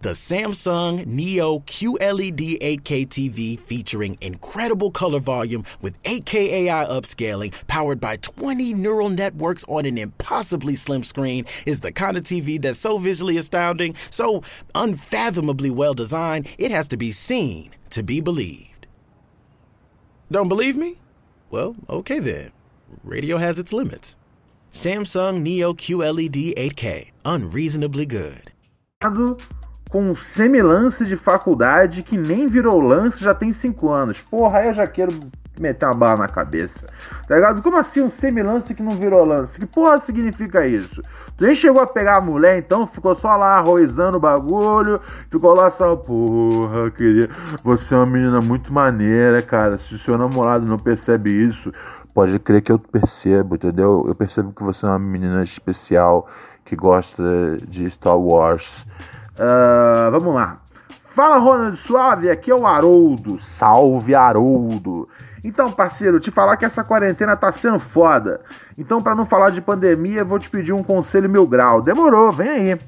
The 0.02 0.10
Samsung 0.10 1.06
Neo 1.06 1.60
QLED 1.60 2.58
8K 2.60 3.08
TV 3.08 3.58
featuring 3.58 4.18
incredible 4.20 4.90
color 4.90 5.20
volume 5.20 5.64
with 5.80 6.00
8K 6.02 6.34
AI 6.34 6.84
upscaling 6.84 7.66
powered 7.66 7.98
by 7.98 8.16
20 8.16 8.74
neural 8.74 9.08
networks 9.08 9.64
on 9.68 9.86
an 9.86 9.96
impossibly 9.96 10.76
slim 10.76 11.02
screen 11.02 11.46
is 11.64 11.80
the 11.80 11.92
kind 11.92 12.18
of 12.18 12.24
TV 12.24 12.60
that's 12.60 12.78
so 12.78 12.98
visually 12.98 13.38
astounding, 13.38 13.94
so 14.10 14.42
unfathomably 14.74 15.70
well 15.70 15.94
designed, 15.94 16.46
it 16.58 16.70
has 16.70 16.88
to 16.88 16.98
be 16.98 17.10
seen 17.10 17.70
to 17.88 18.02
be 18.02 18.20
believed. 18.20 18.86
Don't 20.30 20.48
believe 20.48 20.76
me? 20.76 20.96
Well, 21.50 21.74
okay 21.88 22.18
then. 22.18 22.52
Radio 23.02 23.38
has 23.38 23.58
its 23.58 23.72
limits. 23.72 24.16
Samsung 24.70 25.40
Neo 25.40 25.72
QLED 25.72 26.54
8K, 26.54 27.12
unreasonably 27.24 28.04
good. 28.04 28.52
Com 29.90 30.14
semilance 30.16 31.04
de 31.04 31.16
faculdade 31.16 32.02
que 32.02 32.16
nem 32.18 32.46
virou 32.46 32.80
lance 32.80 33.22
já 33.22 33.34
tem 33.34 33.52
5 33.52 33.88
anos. 33.90 34.20
Porra, 34.20 34.58
aí 34.58 34.68
eu 34.68 34.74
já 34.74 34.86
quero 34.86 35.12
meter 35.58 35.86
uma 35.86 35.94
bala 35.94 36.22
na 36.22 36.28
cabeça. 36.28 36.86
Tá 37.26 37.34
ligado? 37.34 37.62
Como 37.62 37.76
assim 37.76 38.02
um 38.02 38.10
semilance 38.10 38.74
que 38.74 38.82
não 38.82 38.92
virou 38.92 39.24
lance? 39.24 39.58
Que 39.58 39.66
porra 39.66 39.98
significa 39.98 40.66
isso? 40.66 41.02
Tu 41.36 41.44
nem 41.44 41.54
chegou 41.54 41.82
a 41.82 41.86
pegar 41.86 42.16
a 42.16 42.20
mulher, 42.20 42.58
então 42.58 42.86
ficou 42.86 43.14
só 43.14 43.36
lá 43.36 43.58
arroizando 43.58 44.16
o 44.16 44.20
bagulho, 44.20 45.00
ficou 45.30 45.54
lá 45.54 45.70
só, 45.70 45.94
porra, 45.94 46.90
queria. 46.90 47.28
Você 47.62 47.94
é 47.94 47.98
uma 47.98 48.06
menina 48.06 48.40
muito 48.40 48.72
maneira, 48.72 49.42
cara. 49.42 49.78
Se 49.78 49.94
o 49.94 49.98
seu 49.98 50.16
namorado 50.16 50.64
não 50.64 50.78
percebe 50.78 51.30
isso, 51.30 51.72
pode 52.14 52.38
crer 52.38 52.62
que 52.62 52.72
eu 52.72 52.78
percebo, 52.78 53.56
entendeu? 53.56 54.04
Eu 54.08 54.14
percebo 54.14 54.52
que 54.52 54.62
você 54.62 54.86
é 54.86 54.88
uma 54.88 54.98
menina 54.98 55.42
especial 55.42 56.26
que 56.64 56.74
gosta 56.74 57.22
de 57.68 57.88
Star 57.90 58.18
Wars. 58.18 58.86
Uh, 59.38 60.10
vamos 60.10 60.34
lá. 60.34 60.60
Fala, 61.14 61.38
Ronald 61.38 61.78
Suave, 61.78 62.30
aqui 62.30 62.50
é 62.50 62.54
o 62.54 62.66
Haroldo. 62.66 63.40
Salve, 63.40 64.14
Haroldo. 64.14 65.08
Então, 65.44 65.70
parceiro, 65.70 66.20
te 66.20 66.30
falar 66.30 66.56
que 66.56 66.64
essa 66.64 66.82
quarentena 66.82 67.36
tá 67.36 67.52
sendo 67.52 67.78
foda. 67.78 68.40
Então, 68.76 69.00
para 69.00 69.14
não 69.14 69.24
falar 69.24 69.50
de 69.50 69.60
pandemia, 69.60 70.24
vou 70.24 70.38
te 70.38 70.50
pedir 70.50 70.72
um 70.72 70.82
conselho 70.82 71.30
mil 71.30 71.46
grau. 71.46 71.80
Demorou, 71.80 72.32
vem 72.32 72.48
aí. 72.48 72.78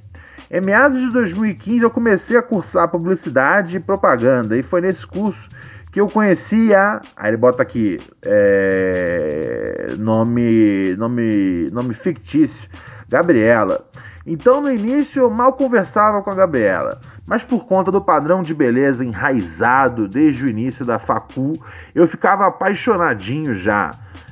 Em 0.51 0.61
meados 0.61 1.01
de 1.01 1.11
2015, 1.11 1.85
eu 1.85 1.91
comecei 1.91 2.37
a 2.37 2.43
cursar 2.43 2.89
publicidade 2.89 3.77
e 3.77 3.81
propaganda. 3.81 4.57
E 4.57 4.63
foi 4.63 4.81
nesse 4.81 5.07
curso 5.07 5.49
que 5.93 6.01
eu 6.01 6.07
conheci 6.07 6.75
a. 6.75 7.01
Aí 7.17 7.31
ele 7.31 7.37
bota 7.37 7.63
aqui. 7.63 7.99
É... 8.25 9.95
Nome, 9.99 10.97
nome, 10.97 11.69
nome 11.71 11.95
fictício. 11.95 12.69
Gabriela. 13.09 13.87
Então 14.29 14.61
no 14.61 14.71
início 14.71 15.23
eu 15.23 15.31
mal 15.31 15.55
conversava 15.55 16.23
com 16.23 16.31
a 16.31 16.35
Gabriela, 16.35 17.01
mas 17.27 17.43
por 17.43 17.65
conta 17.65 17.91
do 17.91 17.99
padrão 17.99 18.43
de 18.43 18.53
beleza 18.53 19.03
enraizado 19.03 20.07
desde 20.07 20.45
o 20.45 20.49
início 20.49 20.85
da 20.85 20.99
facu, 20.99 21.55
eu 21.95 22.07
ficava 22.07 22.47
apaixonadinho 22.47 23.55
já. 23.55 23.91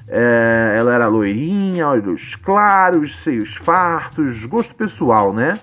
É, 0.09 0.77
ela 0.79 0.95
era 0.95 1.07
loirinha, 1.07 1.89
olhos 1.89 2.37
claros, 2.37 3.19
seios 3.25 3.57
fartos, 3.57 4.45
gosto 4.45 4.75
pessoal, 4.75 5.33
né? 5.33 5.59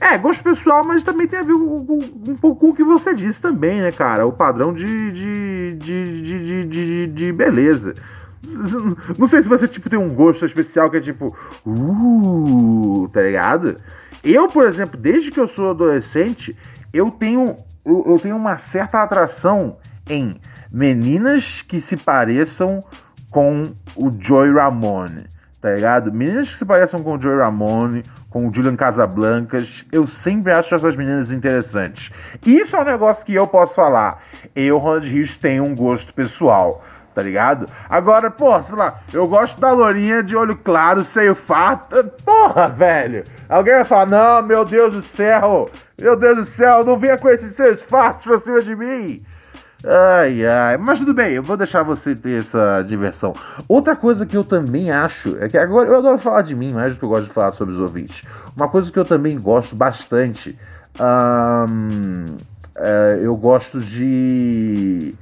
É, 0.00 0.16
gosto 0.16 0.44
pessoal, 0.44 0.84
mas 0.84 1.02
também 1.02 1.26
tem 1.26 1.40
a 1.40 1.42
ver 1.42 1.54
com, 1.54 1.98
um 2.28 2.36
pouco 2.36 2.60
com 2.60 2.70
o 2.70 2.74
que 2.74 2.84
você 2.84 3.12
disse 3.12 3.40
também, 3.40 3.80
né, 3.80 3.90
cara? 3.90 4.24
O 4.24 4.32
padrão 4.32 4.72
de, 4.72 5.10
de, 5.10 5.72
de, 5.74 6.22
de, 6.22 6.64
de, 6.64 7.06
de 7.08 7.32
beleza. 7.32 7.94
Não 9.18 9.26
sei 9.26 9.42
se 9.42 9.48
você 9.48 9.66
tipo 9.66 9.90
tem 9.90 9.98
um 9.98 10.08
gosto 10.08 10.44
especial 10.44 10.90
que 10.90 10.98
é 10.98 11.00
tipo, 11.00 11.36
uh, 11.66 13.08
tá 13.12 13.22
ligado? 13.22 13.76
Eu, 14.22 14.48
por 14.48 14.66
exemplo, 14.66 14.98
desde 14.98 15.30
que 15.30 15.40
eu 15.40 15.48
sou 15.48 15.70
adolescente, 15.70 16.56
eu 16.92 17.10
tenho, 17.10 17.56
eu, 17.84 18.18
tenho 18.20 18.36
uma 18.36 18.58
certa 18.58 19.00
atração 19.00 19.76
em 20.08 20.32
meninas 20.70 21.62
que 21.62 21.80
se 21.80 21.96
pareçam 21.96 22.80
com 23.30 23.72
o 23.94 24.10
Joy 24.10 24.52
Ramone, 24.52 25.26
tá 25.60 25.74
ligado? 25.74 26.12
Meninas 26.12 26.50
que 26.50 26.58
se 26.58 26.64
pareçam 26.64 27.00
com 27.00 27.16
o 27.16 27.20
Joy 27.20 27.36
Ramone, 27.36 28.02
com 28.30 28.48
o 28.48 28.52
Julian 28.52 28.76
Casablancas, 28.76 29.84
eu 29.92 30.06
sempre 30.06 30.52
acho 30.52 30.74
essas 30.74 30.96
meninas 30.96 31.30
interessantes. 31.30 32.10
Isso 32.44 32.74
é 32.74 32.80
um 32.80 32.84
negócio 32.84 33.24
que 33.24 33.34
eu 33.34 33.46
posso 33.46 33.74
falar. 33.74 34.22
Eu, 34.54 34.78
Ronald 34.78 35.08
Rios, 35.08 35.36
tenho 35.36 35.64
um 35.64 35.74
gosto 35.74 36.12
pessoal 36.12 36.84
tá 37.18 37.22
ligado? 37.24 37.66
Agora, 37.90 38.30
pô, 38.30 38.62
sei 38.62 38.76
lá, 38.76 39.00
eu 39.12 39.26
gosto 39.26 39.60
da 39.60 39.72
lourinha 39.72 40.22
de 40.22 40.36
olho 40.36 40.56
claro, 40.56 41.02
seio 41.02 41.34
farto. 41.34 42.04
Porra, 42.24 42.68
velho! 42.68 43.24
Alguém 43.48 43.74
vai 43.74 43.84
falar, 43.84 44.06
não, 44.06 44.42
meu 44.46 44.64
Deus 44.64 44.94
do 44.94 45.02
céu! 45.02 45.68
Meu 46.00 46.14
Deus 46.14 46.36
do 46.36 46.44
céu, 46.44 46.84
não 46.84 46.96
venha 46.96 47.18
com 47.18 47.28
esses 47.28 47.56
seus 47.56 47.82
fartos 47.82 48.24
pra 48.24 48.38
cima 48.38 48.62
de 48.62 48.76
mim! 48.76 49.20
Ai, 49.84 50.46
ai, 50.46 50.76
mas 50.76 51.00
tudo 51.00 51.12
bem, 51.12 51.32
eu 51.34 51.42
vou 51.42 51.56
deixar 51.56 51.82
você 51.82 52.14
ter 52.14 52.38
essa 52.38 52.82
diversão. 52.82 53.32
Outra 53.66 53.96
coisa 53.96 54.24
que 54.24 54.36
eu 54.36 54.44
também 54.44 54.92
acho 54.92 55.36
é 55.40 55.48
que 55.48 55.58
agora 55.58 55.88
eu 55.88 55.96
adoro 55.96 56.18
falar 56.18 56.42
de 56.42 56.54
mim 56.54 56.72
mais 56.72 56.94
do 56.94 57.00
que 57.00 57.04
eu 57.04 57.08
gosto 57.08 57.26
de 57.26 57.32
falar 57.32 57.50
sobre 57.50 57.74
os 57.74 57.80
ouvintes. 57.80 58.22
Uma 58.56 58.68
coisa 58.68 58.92
que 58.92 58.98
eu 58.98 59.04
também 59.04 59.40
gosto 59.40 59.74
bastante, 59.74 60.56
hum, 61.68 62.36
é, 62.76 63.18
eu 63.22 63.34
gosto 63.36 63.80
de 63.80 65.14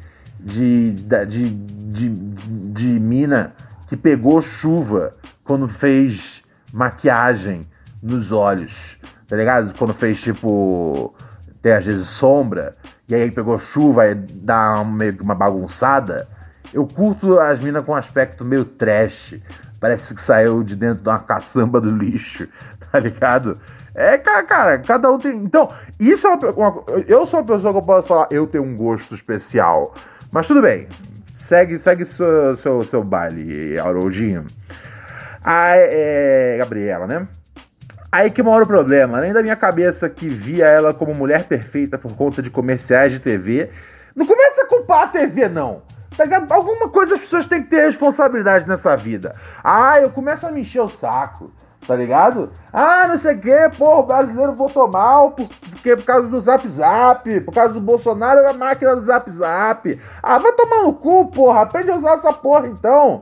de, 0.46 0.92
de, 0.92 1.50
de, 1.50 2.08
de 2.08 3.00
mina 3.00 3.52
que 3.88 3.96
pegou 3.96 4.40
chuva 4.40 5.10
quando 5.42 5.68
fez 5.68 6.40
maquiagem 6.72 7.62
nos 8.00 8.30
olhos, 8.30 8.96
tá 9.26 9.36
ligado? 9.36 9.76
Quando 9.76 9.92
fez 9.92 10.20
tipo. 10.20 11.12
Tem 11.60 11.72
às 11.72 11.84
vezes 11.84 12.06
sombra, 12.06 12.74
e 13.08 13.14
aí 13.14 13.28
pegou 13.28 13.58
chuva 13.58 14.06
e 14.06 14.14
dá 14.14 14.84
meio 14.84 15.16
que 15.16 15.22
uma 15.22 15.34
bagunçada. 15.34 16.28
Eu 16.72 16.86
curto 16.86 17.40
as 17.40 17.58
minas 17.58 17.84
com 17.84 17.96
aspecto 17.96 18.44
meio 18.44 18.64
trash. 18.64 19.34
Parece 19.80 20.14
que 20.14 20.20
saiu 20.20 20.62
de 20.62 20.76
dentro 20.76 21.02
de 21.02 21.08
uma 21.08 21.18
caçamba 21.18 21.80
do 21.80 21.88
lixo, 21.88 22.46
tá 22.92 23.00
ligado? 23.00 23.60
É, 23.94 24.16
cara, 24.16 24.42
cara, 24.44 24.78
cada 24.78 25.10
um 25.10 25.18
tem. 25.18 25.34
Então, 25.36 25.68
isso 25.98 26.26
é 26.26 26.34
uma, 26.34 26.50
uma, 26.52 26.84
Eu 27.08 27.26
sou 27.26 27.40
uma 27.40 27.46
pessoa 27.46 27.72
que 27.72 27.78
eu 27.80 27.82
posso 27.82 28.06
falar, 28.06 28.28
eu 28.30 28.46
tenho 28.46 28.62
um 28.62 28.76
gosto 28.76 29.14
especial. 29.14 29.92
Mas 30.32 30.46
tudo 30.46 30.62
bem. 30.62 30.88
Segue, 31.46 31.78
segue 31.78 32.04
seu, 32.04 32.56
seu, 32.56 32.82
seu 32.82 33.04
baile, 33.04 33.78
Haroldinho. 33.78 34.44
A 35.44 35.76
é, 35.76 36.56
Gabriela, 36.58 37.06
né? 37.06 37.28
Aí 38.10 38.30
que 38.30 38.42
mora 38.42 38.64
o 38.64 38.66
problema. 38.66 39.18
Além 39.18 39.32
da 39.32 39.42
minha 39.42 39.56
cabeça 39.56 40.08
que 40.08 40.28
via 40.28 40.66
ela 40.66 40.92
como 40.92 41.14
mulher 41.14 41.44
perfeita 41.44 41.98
por 41.98 42.14
conta 42.14 42.42
de 42.42 42.50
comerciais 42.50 43.12
de 43.12 43.20
TV, 43.20 43.70
não 44.14 44.26
começa 44.26 44.62
a 44.62 44.66
culpar 44.66 45.02
a 45.02 45.08
TV, 45.08 45.48
não. 45.48 45.82
Tá 46.16 46.24
Alguma 46.48 46.88
coisa 46.88 47.14
as 47.14 47.20
pessoas 47.20 47.46
têm 47.46 47.62
que 47.62 47.68
ter 47.68 47.84
responsabilidade 47.84 48.66
nessa 48.66 48.96
vida. 48.96 49.34
Ah, 49.62 50.00
eu 50.00 50.10
começo 50.10 50.46
a 50.46 50.50
me 50.50 50.62
encher 50.62 50.80
o 50.80 50.88
saco 50.88 51.52
tá 51.86 51.94
ligado? 51.94 52.50
Ah, 52.72 53.06
não 53.06 53.18
sei 53.18 53.36
o 53.36 53.40
que, 53.40 53.70
pô, 53.78 54.00
o 54.00 54.02
brasileiro 54.02 54.52
votou 54.52 54.90
mal 54.90 55.30
porque, 55.30 55.96
por 55.96 56.04
causa 56.04 56.28
do 56.28 56.40
Zap 56.40 56.68
Zap, 56.68 57.40
por 57.40 57.54
causa 57.54 57.74
do 57.74 57.80
Bolsonaro 57.80 58.40
era 58.40 58.50
a 58.50 58.54
máquina 58.54 58.96
do 58.96 59.04
Zap 59.04 59.30
Zap. 59.30 60.00
Ah, 60.22 60.38
vai 60.38 60.52
tomar 60.52 60.82
no 60.82 60.92
cu, 60.92 61.26
porra, 61.30 61.62
aprende 61.62 61.90
a 61.90 61.96
usar 61.96 62.14
essa 62.14 62.32
porra 62.32 62.66
então, 62.66 63.20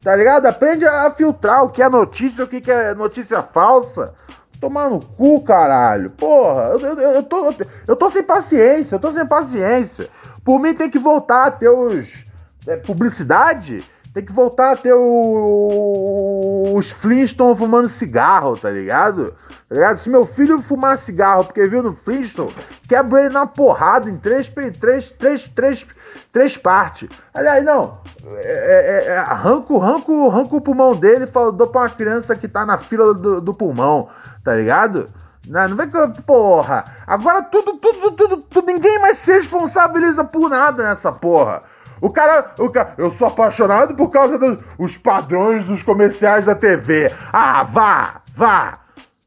tá 0.00 0.16
ligado? 0.16 0.46
Aprende 0.46 0.86
a 0.86 1.10
filtrar 1.10 1.64
o 1.64 1.68
que 1.68 1.82
é 1.82 1.88
notícia 1.88 2.44
o 2.44 2.48
que 2.48 2.70
é 2.70 2.94
notícia 2.94 3.42
falsa. 3.42 4.14
Tomar 4.58 4.88
no 4.88 5.04
cu, 5.04 5.42
caralho. 5.42 6.10
Porra, 6.12 6.70
eu, 6.70 6.78
eu, 6.78 6.98
eu, 6.98 7.22
tô, 7.22 7.54
eu 7.86 7.94
tô 7.94 8.08
sem 8.08 8.22
paciência, 8.22 8.94
eu 8.94 8.98
tô 8.98 9.12
sem 9.12 9.26
paciência. 9.26 10.08
Por 10.42 10.58
mim 10.58 10.72
tem 10.72 10.88
que 10.88 10.98
voltar 10.98 11.46
a 11.46 11.50
ter 11.50 11.68
os. 11.68 12.24
É, 12.66 12.76
publicidade 12.76 13.84
tem 14.16 14.24
que 14.24 14.32
voltar 14.32 14.72
a 14.72 14.76
ter 14.76 14.94
o... 14.94 16.72
os 16.74 16.90
Flintstones 16.90 17.58
fumando 17.58 17.86
cigarro, 17.90 18.56
tá 18.56 18.70
ligado? 18.70 19.34
tá 19.68 19.74
ligado? 19.74 19.98
Se 19.98 20.08
meu 20.08 20.24
filho 20.24 20.62
fumar 20.62 20.98
cigarro 20.98 21.44
porque 21.44 21.66
viu 21.66 21.82
no 21.82 21.94
Flintstone, 21.94 22.50
quebra 22.88 23.20
ele 23.20 23.34
na 23.34 23.46
porrada 23.46 24.08
em 24.08 24.16
três, 24.16 24.48
três, 24.48 25.10
três, 25.10 25.48
três, 25.50 25.86
três 26.32 26.56
partes. 26.56 27.10
Aliás, 27.34 27.62
não. 27.62 28.00
É, 28.36 29.04
é, 29.04 29.04
é, 29.08 29.18
arranco, 29.18 29.82
arranco, 29.82 30.30
arranco 30.30 30.56
o 30.56 30.60
pulmão 30.62 30.96
dele 30.96 31.24
e 31.24 31.26
falo, 31.26 31.52
dou 31.52 31.66
pra 31.66 31.82
uma 31.82 31.90
criança 31.90 32.34
que 32.34 32.48
tá 32.48 32.64
na 32.64 32.78
fila 32.78 33.12
do, 33.12 33.42
do 33.42 33.52
pulmão, 33.52 34.08
tá 34.42 34.54
ligado? 34.54 35.04
Não, 35.46 35.68
não 35.68 35.76
vem 35.76 35.90
que. 35.90 36.22
Porra! 36.22 36.86
Agora 37.06 37.42
tudo, 37.42 37.74
tudo, 37.74 38.12
tudo, 38.12 38.36
tudo, 38.38 38.66
ninguém 38.66 38.98
mais 38.98 39.18
se 39.18 39.30
responsabiliza 39.30 40.24
por 40.24 40.48
nada 40.48 40.84
nessa 40.84 41.12
porra. 41.12 41.60
O 42.00 42.10
cara, 42.10 42.52
o 42.58 42.70
cara, 42.70 42.94
eu 42.98 43.10
sou 43.10 43.28
apaixonado 43.28 43.94
por 43.94 44.10
causa 44.10 44.38
dos 44.38 44.96
padrões 44.96 45.64
dos 45.66 45.82
comerciais 45.82 46.44
da 46.44 46.54
TV. 46.54 47.10
Ah, 47.32 47.62
vá, 47.62 48.20
vá. 48.34 48.78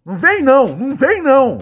Não 0.05 0.17
vem 0.17 0.41
não, 0.41 0.67
não 0.67 0.95
vem 0.95 1.21
não. 1.21 1.59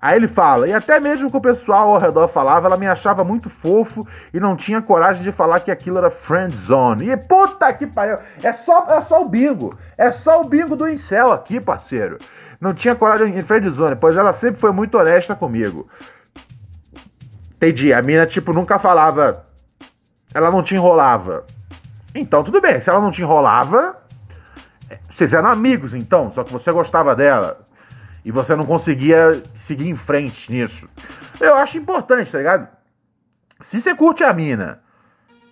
Aí 0.00 0.16
ele 0.16 0.28
fala, 0.28 0.68
e 0.68 0.72
até 0.72 1.00
mesmo 1.00 1.28
que 1.28 1.36
o 1.36 1.40
pessoal 1.40 1.92
ao 1.92 2.00
redor 2.00 2.28
falava, 2.28 2.68
ela 2.68 2.76
me 2.76 2.86
achava 2.86 3.24
muito 3.24 3.50
fofo 3.50 4.06
e 4.32 4.38
não 4.38 4.54
tinha 4.54 4.80
coragem 4.80 5.24
de 5.24 5.32
falar 5.32 5.58
que 5.58 5.72
aquilo 5.72 5.98
era 5.98 6.08
friend 6.08 6.54
zone. 6.54 7.10
E 7.10 7.16
puta 7.16 7.72
que 7.72 7.84
pariu, 7.84 8.16
é 8.40 8.52
só, 8.52 8.86
é 8.88 9.00
só 9.00 9.22
o 9.22 9.28
bingo, 9.28 9.76
é 9.96 10.12
só 10.12 10.40
o 10.40 10.44
bingo 10.44 10.76
do 10.76 10.88
incel 10.88 11.32
aqui, 11.32 11.60
parceiro. 11.60 12.16
Não 12.60 12.72
tinha 12.72 12.94
coragem 12.94 13.36
em 13.36 13.40
friend 13.40 13.68
zone, 13.70 13.96
pois 13.96 14.16
ela 14.16 14.32
sempre 14.32 14.60
foi 14.60 14.70
muito 14.70 14.96
honesta 14.96 15.34
comigo. 15.34 15.88
Entendi, 17.56 17.92
a 17.92 18.00
mina 18.00 18.24
tipo 18.24 18.52
nunca 18.52 18.78
falava 18.78 19.47
ela 20.34 20.50
não 20.50 20.62
te 20.62 20.74
enrolava. 20.74 21.44
Então, 22.14 22.42
tudo 22.42 22.60
bem. 22.60 22.80
Se 22.80 22.90
ela 22.90 23.00
não 23.00 23.10
te 23.10 23.22
enrolava, 23.22 23.96
vocês 25.10 25.32
eram 25.32 25.50
amigos, 25.50 25.94
então. 25.94 26.30
Só 26.32 26.44
que 26.44 26.52
você 26.52 26.70
gostava 26.72 27.14
dela. 27.14 27.60
E 28.24 28.30
você 28.30 28.54
não 28.54 28.64
conseguia 28.64 29.42
seguir 29.60 29.88
em 29.88 29.96
frente 29.96 30.50
nisso. 30.50 30.88
Eu 31.40 31.54
acho 31.56 31.78
importante, 31.78 32.30
tá 32.30 32.38
ligado? 32.38 32.68
Se 33.62 33.80
você 33.80 33.94
curte 33.94 34.22
a 34.22 34.32
mina 34.32 34.80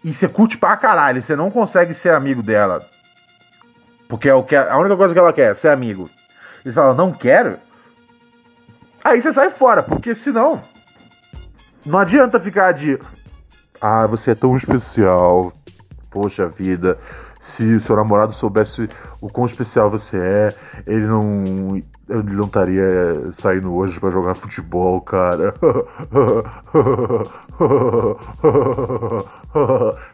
e 0.03 0.13
você 0.13 0.29
curte 0.29 0.57
pra 0.57 0.77
caralho, 0.77 1.23
você 1.23 1.35
não 1.35 1.51
consegue 1.51 1.95
ser 1.95 2.11
amigo 2.11 2.43
dela. 2.43 2.85
Porque 4.09 4.29
é 4.29 4.35
o 4.35 4.45
que 4.45 4.55
a 4.55 4.77
única 4.79 4.97
coisa 4.97 5.15
que 5.15 5.19
ela 5.19 5.33
quer 5.33 5.53
é 5.53 5.55
ser 5.55 5.69
amigo. 5.69 6.09
E 6.61 6.69
você 6.69 6.73
fala, 6.73 6.95
não 6.95 7.13
quero. 7.13 7.59
Aí 9.03 9.21
você 9.21 9.33
sai 9.33 9.51
fora, 9.51 9.83
porque 9.83 10.15
senão 10.15 10.61
não 11.85 12.01
adianta 12.01 12.41
ficar 12.41 12.73
de 12.73 12.99
ah, 13.81 14.07
você 14.07 14.33
é 14.33 14.35
tão 14.35 14.57
especial. 14.57 15.53
Poxa 16.11 16.49
vida. 16.49 16.99
Se 17.41 17.75
o 17.75 17.81
seu 17.81 17.95
namorado 17.95 18.33
soubesse 18.33 18.89
o 19.21 19.29
quão 19.29 19.47
especial 19.47 19.89
você 19.89 20.17
é, 20.17 20.49
ele 20.87 21.07
não. 21.07 21.77
Ele 22.09 22.35
não 22.35 22.45
estaria 22.45 23.33
saindo 23.41 23.75
hoje 23.75 23.99
para 23.99 24.11
jogar 24.11 24.37
futebol, 24.37 25.01
cara. 25.01 25.53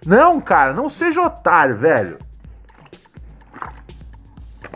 Não, 0.06 0.40
cara, 0.40 0.72
não 0.72 0.88
seja 0.88 1.20
otário, 1.20 1.76
velho. 1.76 2.16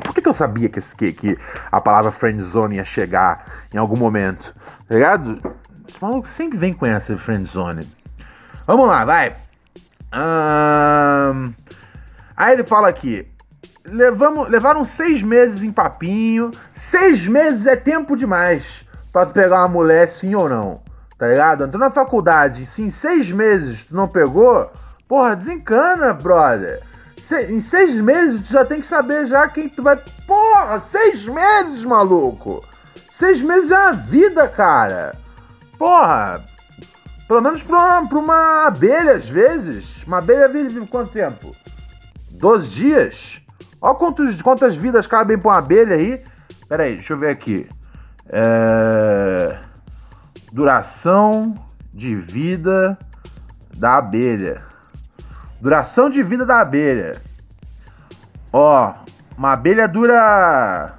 Por 0.03 0.14
que, 0.14 0.20
que 0.20 0.29
eu 0.29 0.35
sabia 0.35 0.68
que, 0.68 0.81
que, 0.81 1.12
que 1.12 1.38
a 1.70 1.81
palavra 1.81 2.11
friendzone 2.11 2.77
ia 2.77 2.85
chegar 2.85 3.46
em 3.72 3.79
algum 3.79 3.96
momento? 3.96 4.55
Tá 4.88 4.94
ligado? 4.94 5.40
Os 6.01 6.29
sempre 6.35 6.59
vem 6.59 6.72
com 6.72 6.85
essa 6.85 7.16
friendzone. 7.16 7.88
Vamos 8.67 8.87
lá, 8.87 9.05
vai. 9.05 9.37
Aí 12.37 12.53
ele 12.55 12.65
fala 12.65 12.89
aqui. 12.89 13.27
Levamos, 13.85 14.51
levaram 14.51 14.85
seis 14.85 15.23
meses 15.23 15.63
em 15.63 15.71
papinho. 15.71 16.51
Seis 16.75 17.27
meses 17.29 17.67
é 17.67 17.77
tempo 17.77 18.17
demais 18.17 18.85
pra 19.13 19.25
tu 19.25 19.33
pegar 19.33 19.61
uma 19.61 19.69
mulher, 19.69 20.09
sim 20.09 20.35
ou 20.35 20.49
não. 20.49 20.83
Tá 21.17 21.29
ligado? 21.29 21.65
Entrou 21.65 21.81
na 21.81 21.91
faculdade, 21.91 22.67
sim, 22.67 22.91
seis 22.91 23.31
meses 23.31 23.85
tu 23.85 23.95
não 23.95 24.09
pegou. 24.09 24.71
Porra, 25.09 25.37
desencana, 25.37 26.13
brother. 26.13 26.83
Se, 27.23 27.53
em 27.53 27.61
seis 27.61 27.95
meses 27.95 28.47
tu 28.47 28.53
já 28.53 28.65
tem 28.65 28.81
que 28.81 28.87
saber 28.87 29.27
já 29.27 29.49
quem 29.49 29.69
tu 29.69 29.83
vai. 29.83 29.97
Porra, 30.27 30.81
seis 30.91 31.25
meses, 31.25 31.85
maluco! 31.85 32.63
Seis 33.15 33.41
meses 33.41 33.71
é 33.71 33.79
uma 33.79 33.93
vida, 33.93 34.49
cara! 34.49 35.15
Porra! 35.79 36.45
Pelo 37.27 37.41
menos 37.41 37.62
pra 37.62 37.77
uma, 37.77 38.09
pra 38.09 38.19
uma 38.19 38.67
abelha, 38.67 39.17
às 39.17 39.29
vezes. 39.29 40.03
Uma 40.07 40.19
abelha 40.19 40.49
vive 40.49 40.87
quanto 40.87 41.12
tempo? 41.12 41.55
12 42.33 42.69
dias? 42.69 43.43
Olha 43.81 43.95
quantos, 43.95 44.43
quantas 44.43 44.77
vidas 44.77 45.07
cabem 45.07 45.39
pra 45.39 45.51
uma 45.51 45.59
abelha 45.59 45.97
aí. 45.97 46.23
Pera 46.69 46.85
aí, 46.85 46.95
deixa 46.95 47.15
eu 47.15 47.19
ver 47.19 47.31
aqui. 47.31 47.69
É... 48.29 49.59
Duração 50.53 51.55
de 51.93 52.15
vida 52.15 52.97
da 53.77 53.97
abelha. 53.97 54.62
Duração 55.61 56.09
de 56.09 56.23
vida 56.23 56.47
da 56.47 56.61
abelha. 56.61 57.21
Ó, 58.53 58.95
uma 59.37 59.53
abelha 59.53 59.87
dura 59.87 60.97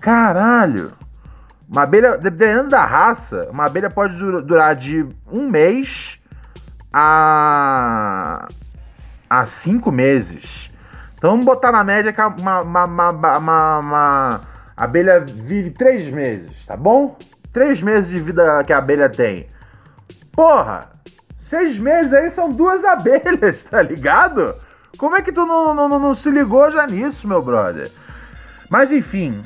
Caralho! 0.00 0.99
Uma 1.70 1.82
abelha, 1.82 2.18
dependendo 2.18 2.68
da 2.70 2.84
raça, 2.84 3.48
uma 3.52 3.66
abelha 3.66 3.88
pode 3.88 4.18
dur- 4.18 4.42
durar 4.42 4.74
de 4.74 5.06
um 5.30 5.48
mês 5.48 6.18
a. 6.92 8.48
a 9.28 9.46
cinco 9.46 9.92
meses. 9.92 10.70
Então 11.16 11.30
vamos 11.30 11.46
botar 11.46 11.70
na 11.70 11.84
média 11.84 12.12
que 12.12 12.20
uma, 12.20 12.60
uma, 12.62 12.84
uma- 12.84 13.78
uma 13.78 14.40
abelha 14.76 15.20
vive 15.20 15.70
três 15.70 16.12
meses, 16.12 16.64
tá 16.66 16.76
bom? 16.76 17.16
Três 17.52 17.82
meses 17.82 18.08
de 18.08 18.18
vida 18.18 18.64
que 18.64 18.72
a 18.72 18.78
abelha 18.78 19.08
tem. 19.08 19.46
Porra! 20.32 20.88
Seis 21.40 21.76
meses 21.78 22.12
aí 22.12 22.30
são 22.30 22.50
duas 22.52 22.82
abelhas, 22.86 23.64
tá 23.64 23.82
ligado? 23.82 24.54
Como 24.98 25.16
é 25.16 25.22
que 25.22 25.32
tu 25.32 25.44
não, 25.46 25.74
não, 25.74 25.88
não, 25.88 25.98
não 25.98 26.14
se 26.14 26.30
ligou 26.30 26.70
já 26.70 26.86
nisso, 26.86 27.26
meu 27.28 27.42
brother? 27.42 27.90
Mas 28.68 28.90
enfim, 28.92 29.42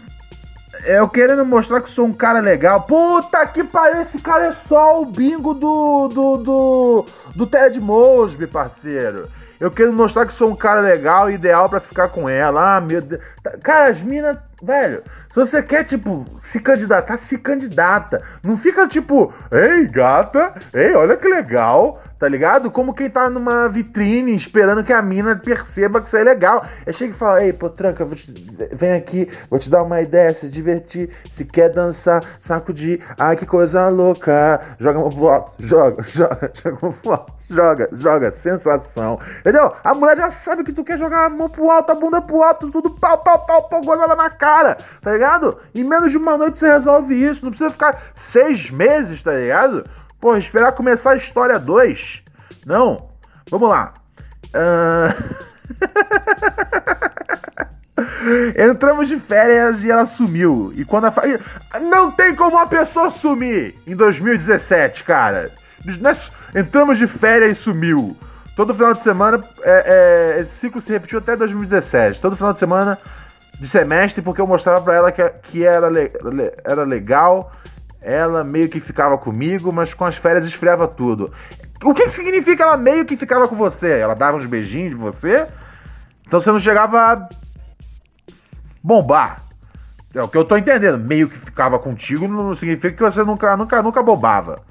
eu 0.84 1.08
querendo 1.08 1.44
mostrar 1.44 1.80
que 1.80 1.90
sou 1.90 2.06
um 2.06 2.12
cara 2.12 2.40
legal. 2.40 2.82
Puta 2.82 3.46
que 3.46 3.62
pariu, 3.64 4.02
esse 4.02 4.18
cara 4.20 4.46
é 4.46 4.54
só 4.68 5.00
o 5.00 5.06
bingo 5.06 5.54
do. 5.54 6.08
do. 6.08 6.37
do, 6.38 7.06
do 7.34 7.46
Ted 7.46 7.78
Mosby, 7.80 8.46
parceiro. 8.46 9.28
Eu 9.60 9.70
quero 9.70 9.92
mostrar 9.92 10.26
que 10.26 10.34
sou 10.34 10.48
um 10.50 10.56
cara 10.56 10.80
legal, 10.80 11.30
ideal 11.30 11.68
pra 11.68 11.80
ficar 11.80 12.08
com 12.08 12.28
ela. 12.28 12.76
Ah, 12.76 12.80
meu 12.80 13.00
Deus. 13.00 13.22
Tá- 13.42 13.52
Cara, 13.62 13.88
as 13.88 14.00
minas, 14.02 14.37
velho, 14.62 15.02
se 15.32 15.37
você 15.37 15.62
quer, 15.62 15.84
tipo, 15.84 16.24
se 16.42 16.58
candidatar, 16.60 17.16
se 17.18 17.38
candidata. 17.38 18.20
Não 18.42 18.56
fica 18.56 18.87
tipo, 18.88 19.32
ei, 19.52 19.87
gata, 19.87 20.54
ei, 20.74 20.92
olha 20.94 21.16
que 21.16 21.28
legal. 21.28 22.02
Tá 22.18 22.29
ligado? 22.29 22.70
Como 22.70 22.94
quem 22.94 23.11
tá 23.11 23.29
numa 23.29 23.68
vitrine 23.68 24.35
esperando 24.35 24.85
que 24.85 24.92
a 24.92 25.03
mina 25.03 25.35
perceba 25.37 26.00
que 26.00 26.07
isso 26.07 26.16
é 26.16 26.22
legal. 26.22 26.64
Aí 26.87 26.92
chega 26.92 27.12
e 27.12 27.16
fala: 27.16 27.44
Ei, 27.44 27.53
pô, 27.53 27.68
tranca, 27.68 28.05
vou 28.05 28.16
te- 28.16 28.33
vem 28.72 28.92
aqui, 28.94 29.29
vou 29.50 29.59
te 29.59 29.68
dar 29.68 29.83
uma 29.83 30.00
ideia, 30.00 30.33
se 30.33 30.48
divertir. 30.48 31.11
Se 31.37 31.44
quer 31.44 31.70
dançar, 31.70 32.22
sacudir. 32.40 33.03
Ai, 33.18 33.37
que 33.37 33.44
coisa 33.44 33.88
louca. 33.88 34.61
Joga 34.79 34.98
uma 35.00 35.11
foto, 35.11 35.53
joga, 35.59 36.03
joga, 36.09 36.53
joga 36.62 36.79
uma 36.83 36.92
foto, 36.92 37.33
joga, 37.50 37.88
joga. 37.92 38.33
Sensação. 38.37 39.18
Entendeu? 39.40 39.72
A 39.83 39.92
mulher 39.92 40.16
já 40.16 40.31
sabe 40.31 40.62
que 40.64 40.72
tu 40.72 40.85
quer 40.85 40.96
jogar 40.98 41.27
a 41.27 41.29
mão 41.29 41.48
pro 41.50 41.68
alto, 41.70 41.90
a 41.92 41.94
bunda 41.94 42.22
pro 42.22 42.42
alto, 42.42 42.70
tudo 42.70 42.90
pau, 42.90 43.18
pau, 43.18 43.40
pau, 43.44 43.68
pau, 43.68 43.81
gozada 43.83 44.14
na 44.14 44.31
cara. 44.31 44.77
Tá 45.03 45.12
ligado? 45.12 45.59
Em 45.74 45.83
menos 45.85 46.11
de 46.12 46.16
uma 46.16 46.38
noite 46.38 46.59
você 46.61 46.70
resolve 46.70 47.14
isso. 47.14 47.44
Não 47.44 47.50
precisa 47.50 47.70
ficar 47.70 48.00
seis 48.31 48.70
meses, 48.70 49.22
tá 49.22 49.33
ligado? 49.35 49.85
Pô, 50.24 50.34
esperar 50.38 50.72
começar 50.72 51.10
a 51.10 51.16
história 51.16 51.58
2. 51.58 52.22
Não. 52.64 53.10
Vamos 53.50 53.68
lá. 53.68 53.92
Ahn, 54.54 55.12
Entramos 58.70 59.06
de 59.06 59.18
férias 59.18 59.84
e 59.84 59.90
ela 59.90 60.06
sumiu. 60.06 60.72
E 60.74 60.82
quando 60.82 61.04
a 61.08 61.10
fa... 61.10 61.20
Não 61.78 62.10
tem 62.10 62.34
como 62.34 62.56
uma 62.56 62.66
pessoa 62.66 63.10
sumir 63.10 63.74
em 63.87 63.94
2017, 63.94 65.04
cara. 65.04 65.50
Nós 66.00 66.32
Entramos 66.54 66.96
de 66.96 67.06
férias 67.06 67.58
e 67.58 67.60
sumiu. 67.60 68.16
Todo 68.56 68.72
final 68.72 68.94
de 68.94 69.02
semana, 69.02 69.44
é, 69.62 70.37
é, 70.38 70.40
esse 70.40 70.52
ciclo 70.56 70.80
se 70.80 70.90
repetiu 70.90 71.18
até 71.18 71.37
2017. 71.37 72.18
Todo 72.18 72.34
final 72.34 72.54
de 72.54 72.60
semana 72.60 72.96
de 73.60 73.68
semestre, 73.68 74.22
porque 74.22 74.40
eu 74.40 74.46
mostrava 74.46 74.80
pra 74.80 74.94
ela 74.94 75.12
que, 75.12 75.22
que 75.42 75.66
era, 75.66 75.88
le- 75.88 76.10
era 76.64 76.82
legal. 76.82 77.52
Ela 78.05 78.45
meio 78.45 78.69
que 78.69 78.81
ficava 78.81 79.17
comigo, 79.17 79.73
mas 79.73 79.95
com 79.95 80.05
as 80.05 80.19
férias 80.19 80.47
esfriava 80.47 80.87
tudo. 80.87 81.33
O 81.83 81.95
que 81.95 82.11
significa 82.11 82.62
ela 82.62 82.77
meio 82.77 83.07
que 83.07 83.17
ficava 83.17 83.49
com 83.49 83.57
você? 83.57 83.99
Ela 83.99 84.12
dava 84.12 84.37
uns 84.37 84.45
beijinhos 84.45 84.90
de 84.90 84.97
você? 84.97 85.47
Então 86.27 86.38
você 86.38 86.53
não 86.53 86.61
chegava 86.61 86.99
a 86.99 87.29
bombar. 88.83 89.43
É 90.14 90.21
o 90.23 90.29
que 90.29 90.37
eu 90.37 90.45
tô 90.45 90.55
entendendo. 90.57 90.99
Meio 90.99 91.31
que 91.31 91.38
ficava 91.38 91.79
contigo 91.79 92.29
não 92.29 92.55
significa 92.55 92.93
que 92.93 93.03
você 93.03 93.25
nunca, 93.25 93.57
nunca, 93.57 93.83
nunca 93.83 94.03
bombava. 94.03 94.62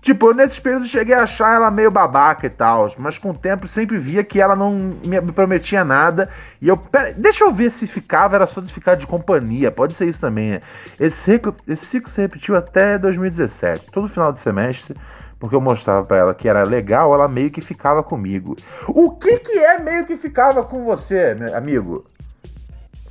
Tipo, 0.00 0.28
eu 0.28 0.34
nesses 0.34 0.58
períodos 0.58 0.88
cheguei 0.88 1.14
a 1.14 1.22
achar 1.22 1.54
ela 1.54 1.70
meio 1.70 1.90
babaca 1.90 2.46
e 2.46 2.50
tal, 2.50 2.92
mas 2.98 3.16
com 3.16 3.30
o 3.30 3.38
tempo 3.38 3.66
sempre 3.66 3.98
via 3.98 4.22
que 4.22 4.38
ela 4.38 4.54
não 4.54 4.72
me 5.02 5.32
prometia 5.32 5.82
nada. 5.82 6.28
E 6.64 6.68
eu, 6.68 6.78
pera, 6.78 7.12
deixa 7.12 7.44
eu 7.44 7.52
ver 7.52 7.70
se 7.70 7.86
ficava, 7.86 8.36
era 8.36 8.46
só 8.46 8.58
de 8.58 8.72
ficar 8.72 8.94
de 8.94 9.06
companhia, 9.06 9.70
pode 9.70 9.92
ser 9.92 10.08
isso 10.08 10.18
também. 10.18 10.52
né? 10.52 10.60
Esse 10.98 11.38
esse 11.68 11.84
ciclo 11.84 12.10
se 12.10 12.18
repetiu 12.22 12.56
até 12.56 12.96
2017, 12.96 13.90
todo 13.90 14.08
final 14.08 14.32
de 14.32 14.40
semestre, 14.40 14.94
porque 15.38 15.54
eu 15.54 15.60
mostrava 15.60 16.06
pra 16.06 16.16
ela 16.16 16.34
que 16.34 16.48
era 16.48 16.62
legal, 16.62 17.12
ela 17.12 17.28
meio 17.28 17.50
que 17.50 17.60
ficava 17.60 18.02
comigo. 18.02 18.56
O 18.88 19.10
que 19.10 19.40
que 19.40 19.58
é 19.58 19.78
meio 19.78 20.06
que 20.06 20.16
ficava 20.16 20.64
com 20.64 20.86
você, 20.86 21.34
meu 21.34 21.54
amigo? 21.54 22.06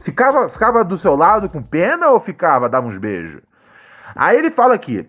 Ficava, 0.01 0.49
ficava 0.49 0.83
do 0.83 0.97
seu 0.97 1.15
lado 1.15 1.47
com 1.47 1.61
pena 1.61 2.09
ou 2.09 2.19
ficava, 2.19 2.67
dava 2.67 2.87
uns 2.87 2.97
beijos? 2.97 3.39
Aí 4.15 4.35
ele 4.35 4.49
fala 4.49 4.73
aqui 4.73 5.07